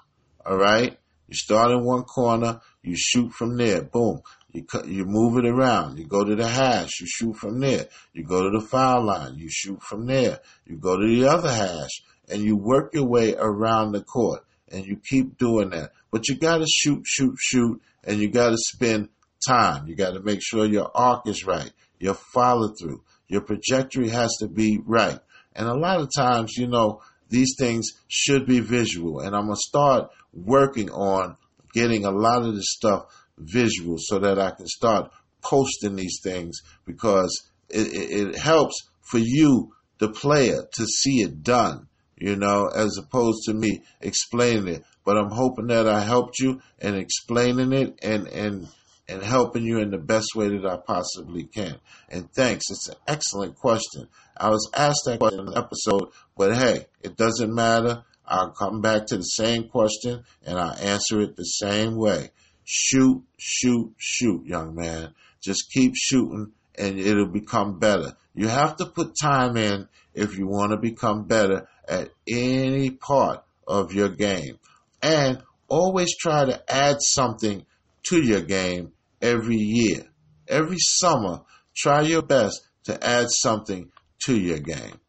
[0.45, 0.97] All right.
[1.28, 3.81] You start in one corner, you shoot from there.
[3.83, 4.21] Boom.
[4.53, 5.97] You cut, you move it around.
[5.97, 7.88] You go to the hash, you shoot from there.
[8.13, 10.39] You go to the foul line, you shoot from there.
[10.65, 14.85] You go to the other hash, and you work your way around the court, and
[14.85, 15.91] you keep doing that.
[16.11, 19.09] But you got to shoot, shoot, shoot, and you got to spend
[19.45, 19.88] time.
[19.88, 24.31] You got to make sure your arc is right, your follow through, your trajectory has
[24.39, 25.19] to be right.
[25.55, 29.19] And a lot of times, you know, these things should be visual.
[29.19, 31.35] And I'm going to start working on
[31.74, 33.05] getting a lot of this stuff
[33.38, 35.11] visual so that I can start
[35.41, 41.43] posting these things because it, it, it helps for you, the player, to see it
[41.43, 41.88] done,
[42.18, 44.84] you know, as opposed to me explaining it.
[45.05, 48.68] But I'm hoping that I helped you in explaining it and, and,
[49.07, 51.78] and helping you in the best way that I possibly can.
[52.09, 52.65] And thanks.
[52.70, 54.07] It's an excellent question.
[54.36, 58.03] I was asked that question in the episode, but hey, it doesn't matter.
[58.28, 62.32] I'll come back to the same question and I'll answer it the same way.
[62.65, 65.13] Shoot, shoot, shoot, young man.
[65.41, 68.17] Just keep shooting and it'll become better.
[68.36, 73.43] You have to put time in if you want to become better at any part
[73.67, 74.59] of your game.
[75.01, 77.65] And always try to add something
[78.03, 80.03] to your game every year.
[80.47, 81.41] Every summer,
[81.75, 83.91] try your best to add something
[84.25, 84.99] to your game.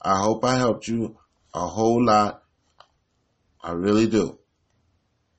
[0.00, 1.16] I hope I helped you
[1.54, 2.42] a whole lot.
[3.62, 4.38] I really do.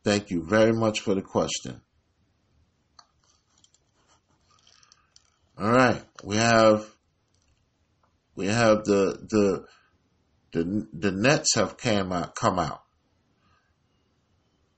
[0.03, 1.82] Thank you very much for the question.
[5.57, 6.86] All right, we have
[8.36, 9.66] we have the the
[10.53, 12.82] the the Nets have came out come out.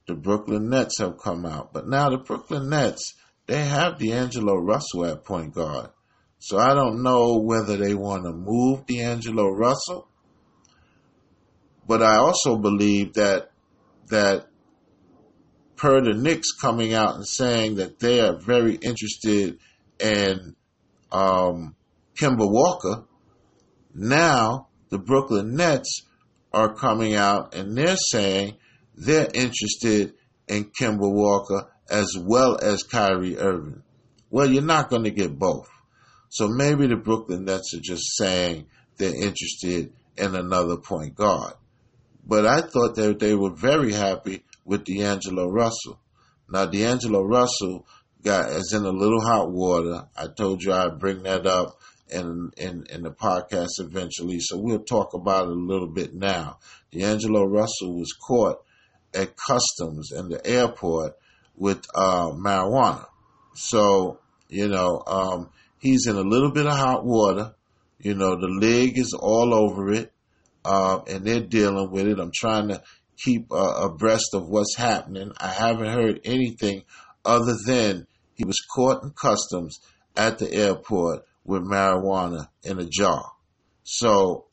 [0.07, 3.13] The Brooklyn Nets have come out, but now the Brooklyn Nets
[3.45, 5.89] they have D'Angelo Russell at point guard.
[6.39, 10.07] So I don't know whether they want to move D'Angelo Russell
[11.87, 13.51] but I also believe that
[14.09, 14.47] that
[15.75, 19.57] per the Knicks coming out and saying that they are very interested
[19.99, 20.55] in
[21.11, 21.75] um,
[22.15, 23.05] Kemba Walker,
[23.95, 26.05] now the Brooklyn Nets
[26.53, 28.57] are coming out and they're saying
[28.95, 30.13] they're interested
[30.47, 33.83] in Kemba Walker as well as Kyrie Irving.
[34.29, 35.67] Well, you're not going to get both.
[36.29, 38.67] So maybe the Brooklyn Nets are just saying
[38.97, 41.53] they're interested in another point guard.
[42.25, 45.99] But I thought that they were very happy with D'Angelo Russell.
[46.49, 47.85] Now, D'Angelo Russell
[48.23, 50.07] got is in a little hot water.
[50.15, 54.39] I told you I'd bring that up in, in, in the podcast eventually.
[54.39, 56.59] So we'll talk about it a little bit now.
[56.91, 58.63] D'Angelo Russell was caught
[59.13, 61.17] at customs in the airport
[61.55, 63.05] with uh, marijuana.
[63.55, 64.19] So,
[64.49, 65.49] you know, um,
[65.79, 67.55] he's in a little bit of hot water.
[67.99, 70.10] You know, the league is all over it,
[70.65, 72.19] uh, and they're dealing with it.
[72.19, 72.81] I'm trying to
[73.17, 75.31] keep uh, abreast of what's happening.
[75.39, 76.83] I haven't heard anything
[77.23, 79.79] other than he was caught in customs
[80.15, 83.23] at the airport with marijuana in a jar.
[83.83, 84.45] So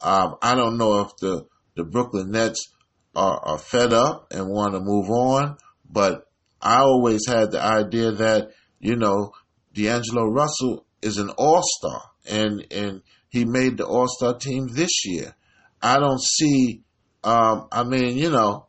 [0.00, 1.46] um, I don't know if the,
[1.76, 2.72] the Brooklyn Nets
[3.14, 5.56] are, are fed up and want to move on,
[5.90, 6.26] but
[6.60, 8.50] I always had the idea that,
[8.80, 9.32] you know,
[9.74, 15.04] D'Angelo Russell is an all star and, and he made the all star team this
[15.04, 15.34] year.
[15.84, 16.82] I don't see,
[17.22, 18.68] um, I mean, you know,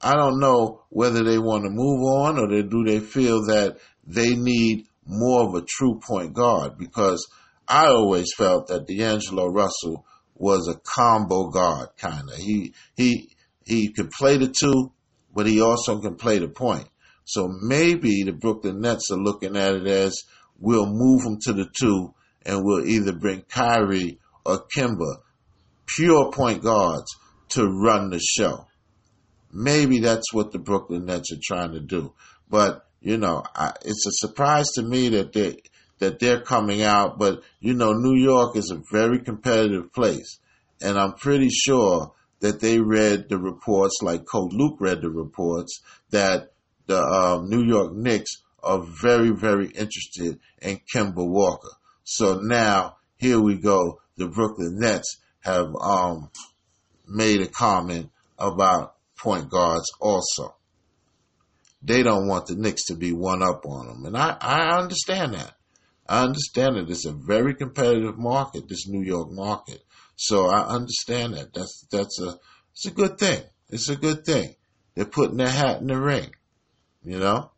[0.00, 3.78] I don't know whether they want to move on or they, do they feel that
[4.06, 7.28] they need more of a true point guard because
[7.66, 10.06] I always felt that D'Angelo Russell
[10.36, 12.36] was a combo guard kind of.
[12.36, 13.30] He he
[13.64, 14.92] he could play the two,
[15.34, 16.88] but he also can play the point.
[17.24, 20.22] So maybe the Brooklyn Nets are looking at it as
[20.60, 25.16] we'll move him to the two and we'll either bring Kyrie or Kemba,
[25.96, 27.16] pure point guards,
[27.50, 28.66] to run the show.
[29.52, 32.14] Maybe that's what the Brooklyn Nets are trying to do.
[32.48, 35.58] But you know, I, it's a surprise to me that they
[35.98, 37.18] that they're coming out.
[37.18, 40.38] But you know, New York is a very competitive place,
[40.80, 45.80] and I'm pretty sure that they read the reports, like Coach Luke read the reports
[46.10, 46.52] that
[46.86, 51.70] the um, New York Knicks are very, very interested in Kemba Walker.
[52.04, 54.00] So now here we go.
[54.16, 56.30] The Brooklyn Nets have um,
[57.06, 60.56] made a comment about point guards also
[61.82, 64.06] they don't want the Knicks to be one up on them.
[64.06, 65.54] And I, I understand that.
[66.08, 69.82] I understand that it's a very competitive market, this New York market.
[70.16, 71.52] So I understand that.
[71.52, 72.38] That's that's a
[72.72, 73.42] it's a good thing.
[73.70, 74.54] It's a good thing.
[74.94, 76.30] They're putting their hat in the ring.
[77.02, 77.50] You know?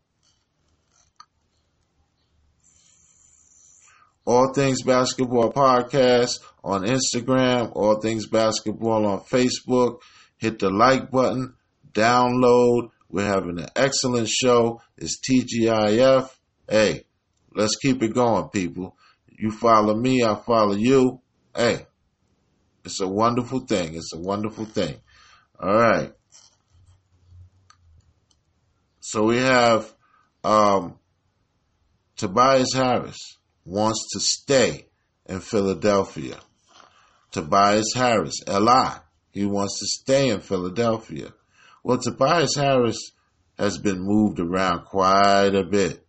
[4.25, 9.99] All Things Basketball Podcast on Instagram, All Things Basketball on Facebook.
[10.37, 11.53] Hit the like button,
[11.93, 14.81] download, we're having an excellent show.
[14.97, 16.29] It's TGIF.
[16.67, 17.05] Hey,
[17.53, 18.97] let's keep it going, people.
[19.27, 21.21] You follow me, I follow you.
[21.55, 21.85] Hey,
[22.83, 23.93] it's a wonderful thing.
[23.95, 24.95] It's a wonderful thing.
[25.59, 26.11] All right.
[28.99, 29.93] So we have
[30.43, 30.97] um,
[32.17, 34.87] Tobias Harris wants to stay
[35.27, 36.37] in Philadelphia.
[37.35, 38.91] Tobias Harris, LI,
[39.31, 41.33] he wants to stay in Philadelphia.
[41.83, 43.11] Well, Tobias Harris
[43.59, 46.07] has been moved around quite a bit.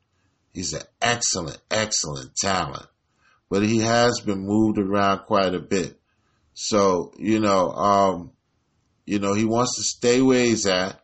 [0.55, 2.87] He's an excellent, excellent talent,
[3.51, 5.99] but he has been moved around quite a bit.
[6.55, 8.31] So, you know, um,
[9.05, 11.01] you know, he wants to stay where he's at.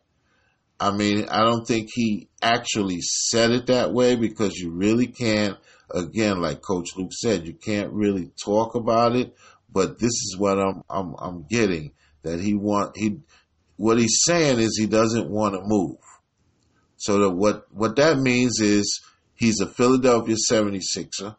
[0.78, 5.58] I mean, I don't think he actually said it that way because you really can't,
[5.92, 9.34] again, like Coach Luke said, you can't really talk about it,
[9.72, 11.92] but this is what I'm, I'm, I'm getting
[12.22, 13.20] that he want, he,
[13.76, 15.96] what he's saying is he doesn't want to move.
[16.96, 19.00] So that what, what that means is
[19.34, 21.36] he's a Philadelphia 76er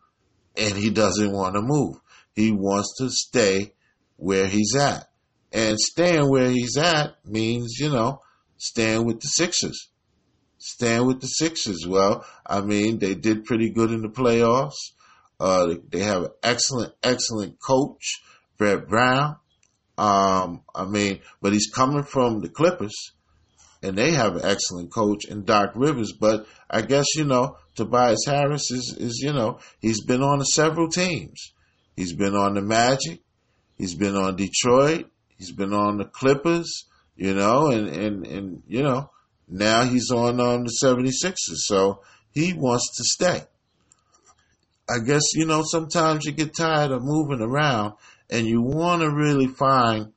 [0.57, 1.97] and he doesn't want to move.
[2.33, 3.73] He wants to stay
[4.17, 5.07] where he's at.
[5.51, 8.21] And staying where he's at means, you know,
[8.57, 9.89] staying with the Sixers.
[10.57, 11.85] Staying with the Sixers.
[11.87, 14.91] Well, I mean, they did pretty good in the playoffs.
[15.43, 18.21] Uh, they have an excellent, excellent coach,
[18.57, 19.35] Brett Brown.
[19.97, 23.11] Um, I mean, but he's coming from the Clippers,
[23.81, 26.13] and they have an excellent coach in Doc Rivers.
[26.13, 30.87] But I guess you know Tobias Harris is is you know he's been on several
[30.87, 31.51] teams.
[31.97, 33.19] He's been on the Magic,
[33.77, 36.85] he's been on Detroit, he's been on the Clippers,
[37.17, 39.11] you know, and and and you know
[39.49, 41.65] now he's on um, the 76ers.
[41.65, 43.45] So he wants to stay.
[44.89, 47.93] I guess you know sometimes you get tired of moving around
[48.29, 50.11] and you want to really find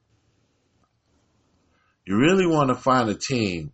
[2.05, 3.73] you really want to find a team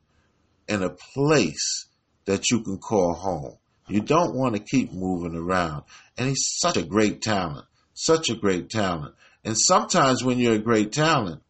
[0.69, 1.87] and a place
[2.25, 3.57] that you can call home.
[3.89, 5.83] You don't want to keep moving around.
[6.17, 9.15] And he's such a great talent, such a great talent.
[9.45, 11.43] And sometimes when you're a great talent,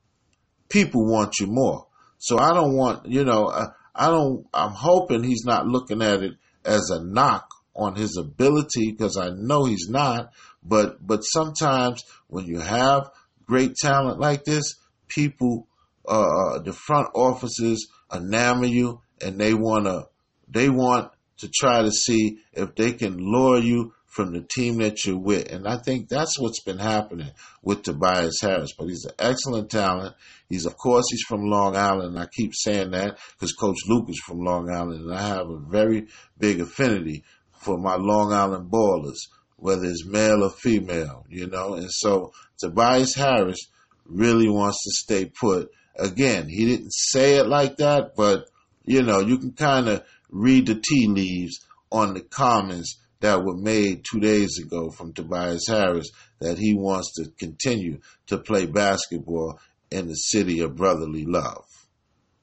[0.68, 1.86] people want you more.
[2.18, 4.46] So I don't want, you know, uh, I don't.
[4.54, 6.32] I'm hoping he's not looking at it
[6.64, 10.32] as a knock on his ability because I know he's not.
[10.62, 13.10] But but sometimes when you have
[13.46, 14.76] great talent like this,
[15.08, 15.66] people,
[16.06, 20.06] uh, the front offices enamor you, and they wanna
[20.48, 25.06] they want to try to see if they can lure you from the team that
[25.06, 25.50] you're with.
[25.50, 27.30] And I think that's what's been happening
[27.62, 28.74] with Tobias Harris.
[28.78, 30.14] But he's an excellent talent.
[30.50, 32.18] He's, of course, he's from Long Island.
[32.18, 35.58] I keep saying that because Coach Luke is from Long Island, and I have a
[35.58, 36.08] very
[36.38, 37.24] big affinity
[37.62, 41.74] for my Long Island ballers, whether it's male or female, you know.
[41.74, 43.68] And so Tobias Harris
[44.04, 45.70] really wants to stay put.
[45.96, 48.46] Again, he didn't say it like that, but
[48.84, 51.60] you know, you can kind of read the tea leaves
[51.90, 56.10] on the comments that were made two days ago from Tobias Harris
[56.40, 59.60] that he wants to continue to play basketball
[59.90, 61.64] in the city of brotherly love.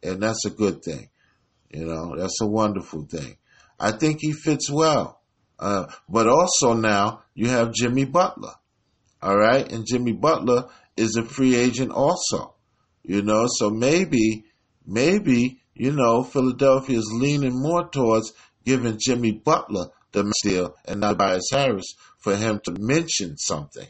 [0.02, 1.10] And that's a good thing.
[1.70, 3.38] You know, that's a wonderful thing.
[3.80, 5.22] I think he fits well.
[5.58, 8.54] Uh, but also now you have Jimmy Butler.
[9.22, 9.70] All right.
[9.72, 12.56] And Jimmy Butler is a free agent also.
[13.04, 14.46] You know, so maybe,
[14.86, 18.34] maybe, you know, Philadelphia is leaning more towards
[18.66, 23.88] giving Jimmy Butler the deal and not Tobias Harris for him to mention something.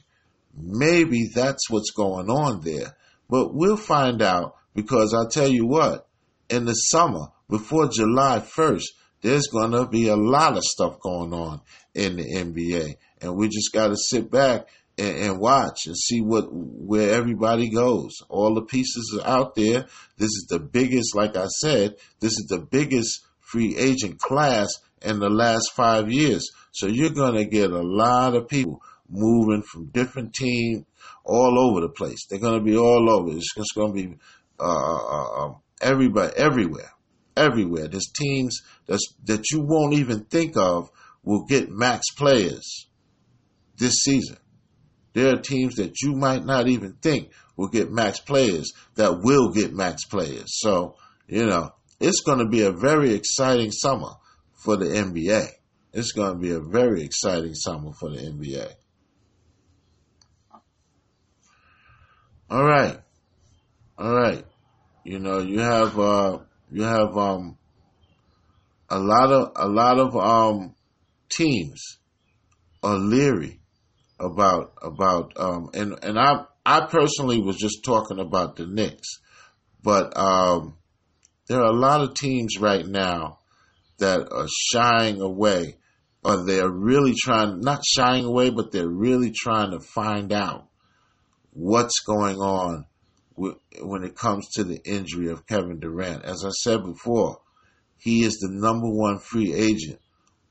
[0.56, 2.96] Maybe that's what's going on there.
[3.30, 6.08] But we'll find out because I'll tell you what,
[6.50, 8.86] in the summer, before July 1st,
[9.22, 11.62] there's going to be a lot of stuff going on
[11.94, 12.96] in the NBA.
[13.22, 14.68] And we just got to sit back
[14.98, 18.12] and, and, watch and see what where everybody goes.
[18.30, 19.86] All the pieces are out there.
[20.18, 24.68] This is the biggest, like I said, this is the biggest free agent class
[25.02, 26.50] in the last five years.
[26.72, 30.86] So you're going to get a lot of people moving from different teams
[31.26, 32.26] all over the place.
[32.30, 33.36] They're going to be all over.
[33.36, 34.18] It's just going to be
[34.60, 36.92] uh, uh, um, everybody, everywhere,
[37.36, 37.88] everywhere.
[37.88, 40.90] There's teams that's, that you won't even think of
[41.24, 42.88] will get max players
[43.78, 44.38] this season.
[45.14, 49.52] There are teams that you might not even think will get max players that will
[49.52, 50.46] get max players.
[50.48, 50.96] So,
[51.28, 54.12] you know, it's going to be a very exciting summer
[54.54, 55.48] for the NBA.
[55.94, 58.72] It's going to be a very exciting summer for the NBA.
[62.50, 63.00] All right.
[63.98, 64.46] All right.
[65.04, 66.40] You know, you have uh
[66.72, 67.58] you have um
[68.90, 70.76] a lot of a lot of um
[71.30, 72.00] teams
[72.82, 73.60] are leery
[74.20, 79.20] about about um and and I I personally was just talking about the Knicks,
[79.84, 80.76] but um
[81.48, 83.40] there are a lot of teams right now
[83.98, 85.76] that are shying away
[86.24, 90.68] or they're really trying, not shying away, but they're really trying to find out
[91.52, 92.86] what's going on
[93.82, 96.24] when it comes to the injury of Kevin Durant.
[96.24, 97.40] As I said before,
[97.98, 100.00] he is the number one free agent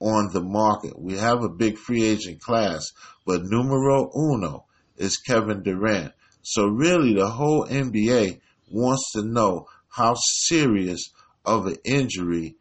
[0.00, 0.98] on the market.
[0.98, 2.92] We have a big free agent class,
[3.26, 4.66] but numero uno
[4.96, 6.12] is Kevin Durant.
[6.42, 11.10] So really the whole NBA wants to know how serious
[11.44, 12.56] of an injury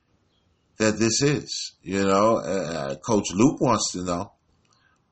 [0.77, 1.73] that this is.
[1.81, 4.31] You know, uh, Coach Luke wants to know.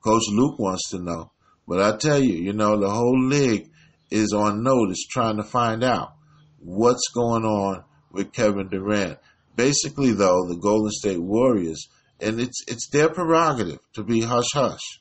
[0.04, 1.32] Coach Luke wants to know.
[1.68, 3.70] But I tell you, you know, the whole league
[4.10, 6.14] is on notice trying to find out
[6.58, 9.18] what's going on with Kevin Durant.
[9.54, 11.88] Basically, though, the Golden State Warriors,
[12.20, 15.00] and it's it's their prerogative to be hush hush.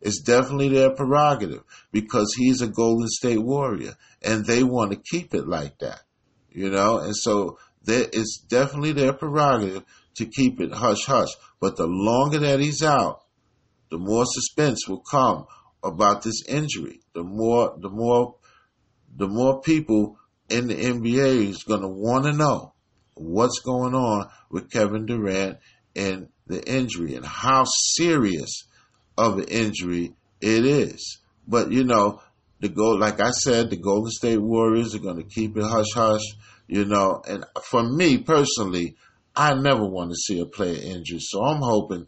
[0.00, 1.62] It's definitely their prerogative
[1.92, 6.00] because he's a Golden State Warrior, and they want to keep it like that,
[6.50, 6.98] you know.
[6.98, 9.84] And so it's definitely their prerogative
[10.16, 11.30] to keep it hush hush.
[11.60, 13.24] But the longer that he's out,
[13.90, 15.46] the more suspense will come
[15.82, 16.99] about this injury.
[17.14, 18.36] The more, the more,
[19.14, 22.72] the more people in the NBA is going to want to know
[23.14, 25.58] what's going on with Kevin Durant
[25.94, 28.64] and the injury and how serious
[29.18, 31.18] of an injury it is.
[31.46, 32.22] But you know,
[32.60, 35.92] the goal, like I said, the Golden State Warriors are going to keep it hush
[35.94, 36.22] hush
[36.70, 37.20] you know.
[37.28, 38.96] And for me personally,
[39.36, 42.06] I never want to see a player injured, so I'm hoping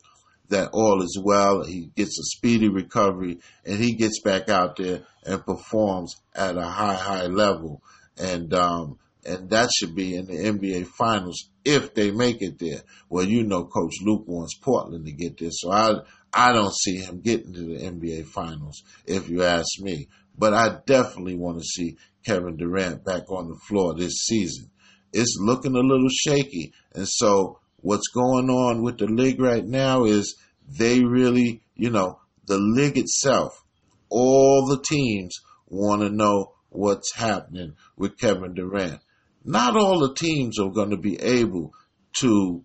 [0.53, 1.64] that all is well.
[1.64, 6.64] He gets a speedy recovery and he gets back out there and performs at a
[6.64, 7.82] high, high level.
[8.18, 12.82] And um, and that should be in the NBA Finals if they make it there.
[13.09, 16.00] Well, you know, Coach Luke wants Portland to get there, so I
[16.32, 20.09] I don't see him getting to the NBA Finals if you ask me.
[20.36, 24.70] But I definitely want to see Kevin Durant back on the floor this season.
[25.12, 26.72] It's looking a little shaky.
[26.94, 30.37] And so what's going on with the league right now is
[30.68, 33.62] they really, you know, the league itself,
[34.09, 35.35] all the teams
[35.66, 39.01] want to know what's happening with Kevin Durant.
[39.45, 41.72] not all the teams are going to be able
[42.14, 42.64] to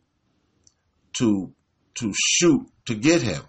[1.14, 1.54] to
[1.96, 3.42] to shoot to get him.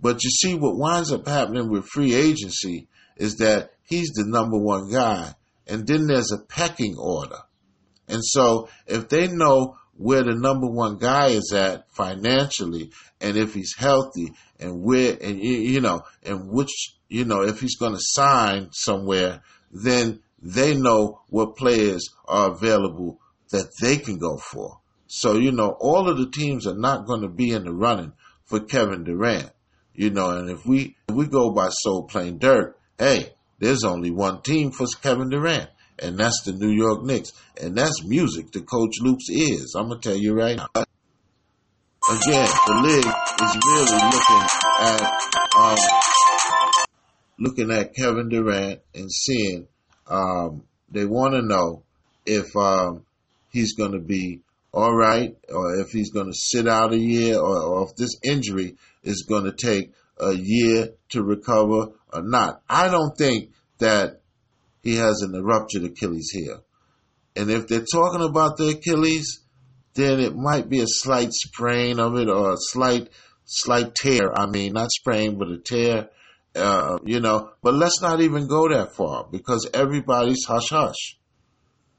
[0.00, 4.58] But you see, what winds up happening with free agency is that he's the number
[4.58, 5.34] one guy,
[5.66, 7.38] and then there's a pecking order.
[8.08, 12.90] And so, if they know where the number one guy is at financially,
[13.20, 17.76] and if he's healthy, and where, and you know, and which, you know, if he's
[17.76, 23.20] going to sign somewhere, then they know what players are available
[23.50, 24.80] that they can go for.
[25.06, 28.12] So, you know, all of the teams are not going to be in the running
[28.46, 29.50] for Kevin Durant.
[29.92, 34.10] You know, and if we if we go by Soul Plane Dirk, hey, there's only
[34.10, 35.68] one team for Kevin Durant,
[36.00, 37.32] and that's the New York Knicks.
[37.60, 39.74] And that's music to Coach Luke's ears.
[39.76, 40.84] I'm gonna tell you right now.
[42.10, 44.42] Again, the league is really looking
[44.80, 45.20] at
[45.56, 45.78] um,
[47.38, 49.68] looking at Kevin Durant and seeing
[50.08, 51.82] um, they want to know
[52.26, 53.04] if um,
[53.52, 54.40] he's going to be
[54.72, 58.16] all right, or if he's going to sit out a year, or, or if this
[58.22, 62.62] injury is going to take a year to recover or not.
[62.68, 64.19] I don't think that
[64.82, 66.64] he has an ruptured Achilles heel.
[67.36, 69.40] And if they're talking about the Achilles,
[69.94, 73.08] then it might be a slight sprain of it or a slight,
[73.44, 74.32] slight tear.
[74.32, 76.08] I mean, not sprain, but a tear.
[76.54, 81.16] Uh, you know, but let's not even go that far because everybody's hush hush.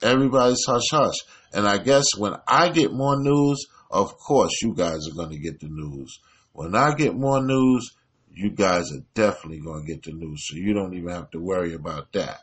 [0.02, 1.16] Everybody's hush hush.
[1.54, 5.40] And I guess when I get more news, of course you guys are going to
[5.40, 6.20] get the news.
[6.54, 7.92] When I get more news,
[8.34, 10.48] you guys are definitely going to get the news.
[10.48, 12.42] So you don't even have to worry about that.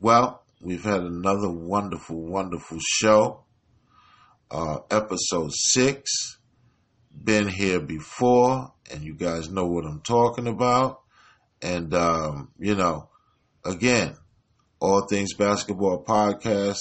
[0.00, 3.42] Well, we've had another wonderful, wonderful show.
[4.48, 6.38] Uh, episode six.
[7.12, 11.00] Been here before, and you guys know what I'm talking about.
[11.60, 13.08] And, um, you know,
[13.64, 14.16] again,
[14.78, 16.78] all Things Basketball Podcast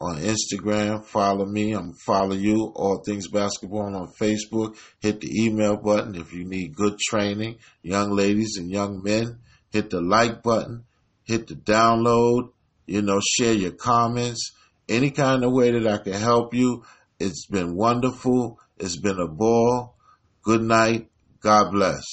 [0.00, 1.04] on Instagram.
[1.04, 1.72] Follow me.
[1.72, 2.72] I'm follow you.
[2.74, 4.76] All Things Basketball on Facebook.
[4.98, 7.58] Hit the email button if you need good training.
[7.82, 9.38] Young ladies and young men,
[9.70, 10.84] hit the like button.
[11.22, 12.50] Hit the download.
[12.86, 14.52] You know, share your comments.
[14.88, 16.84] Any kind of way that I can help you.
[17.18, 18.58] It's been wonderful.
[18.78, 19.96] It's been a ball.
[20.42, 21.08] Good night.
[21.40, 22.04] God bless.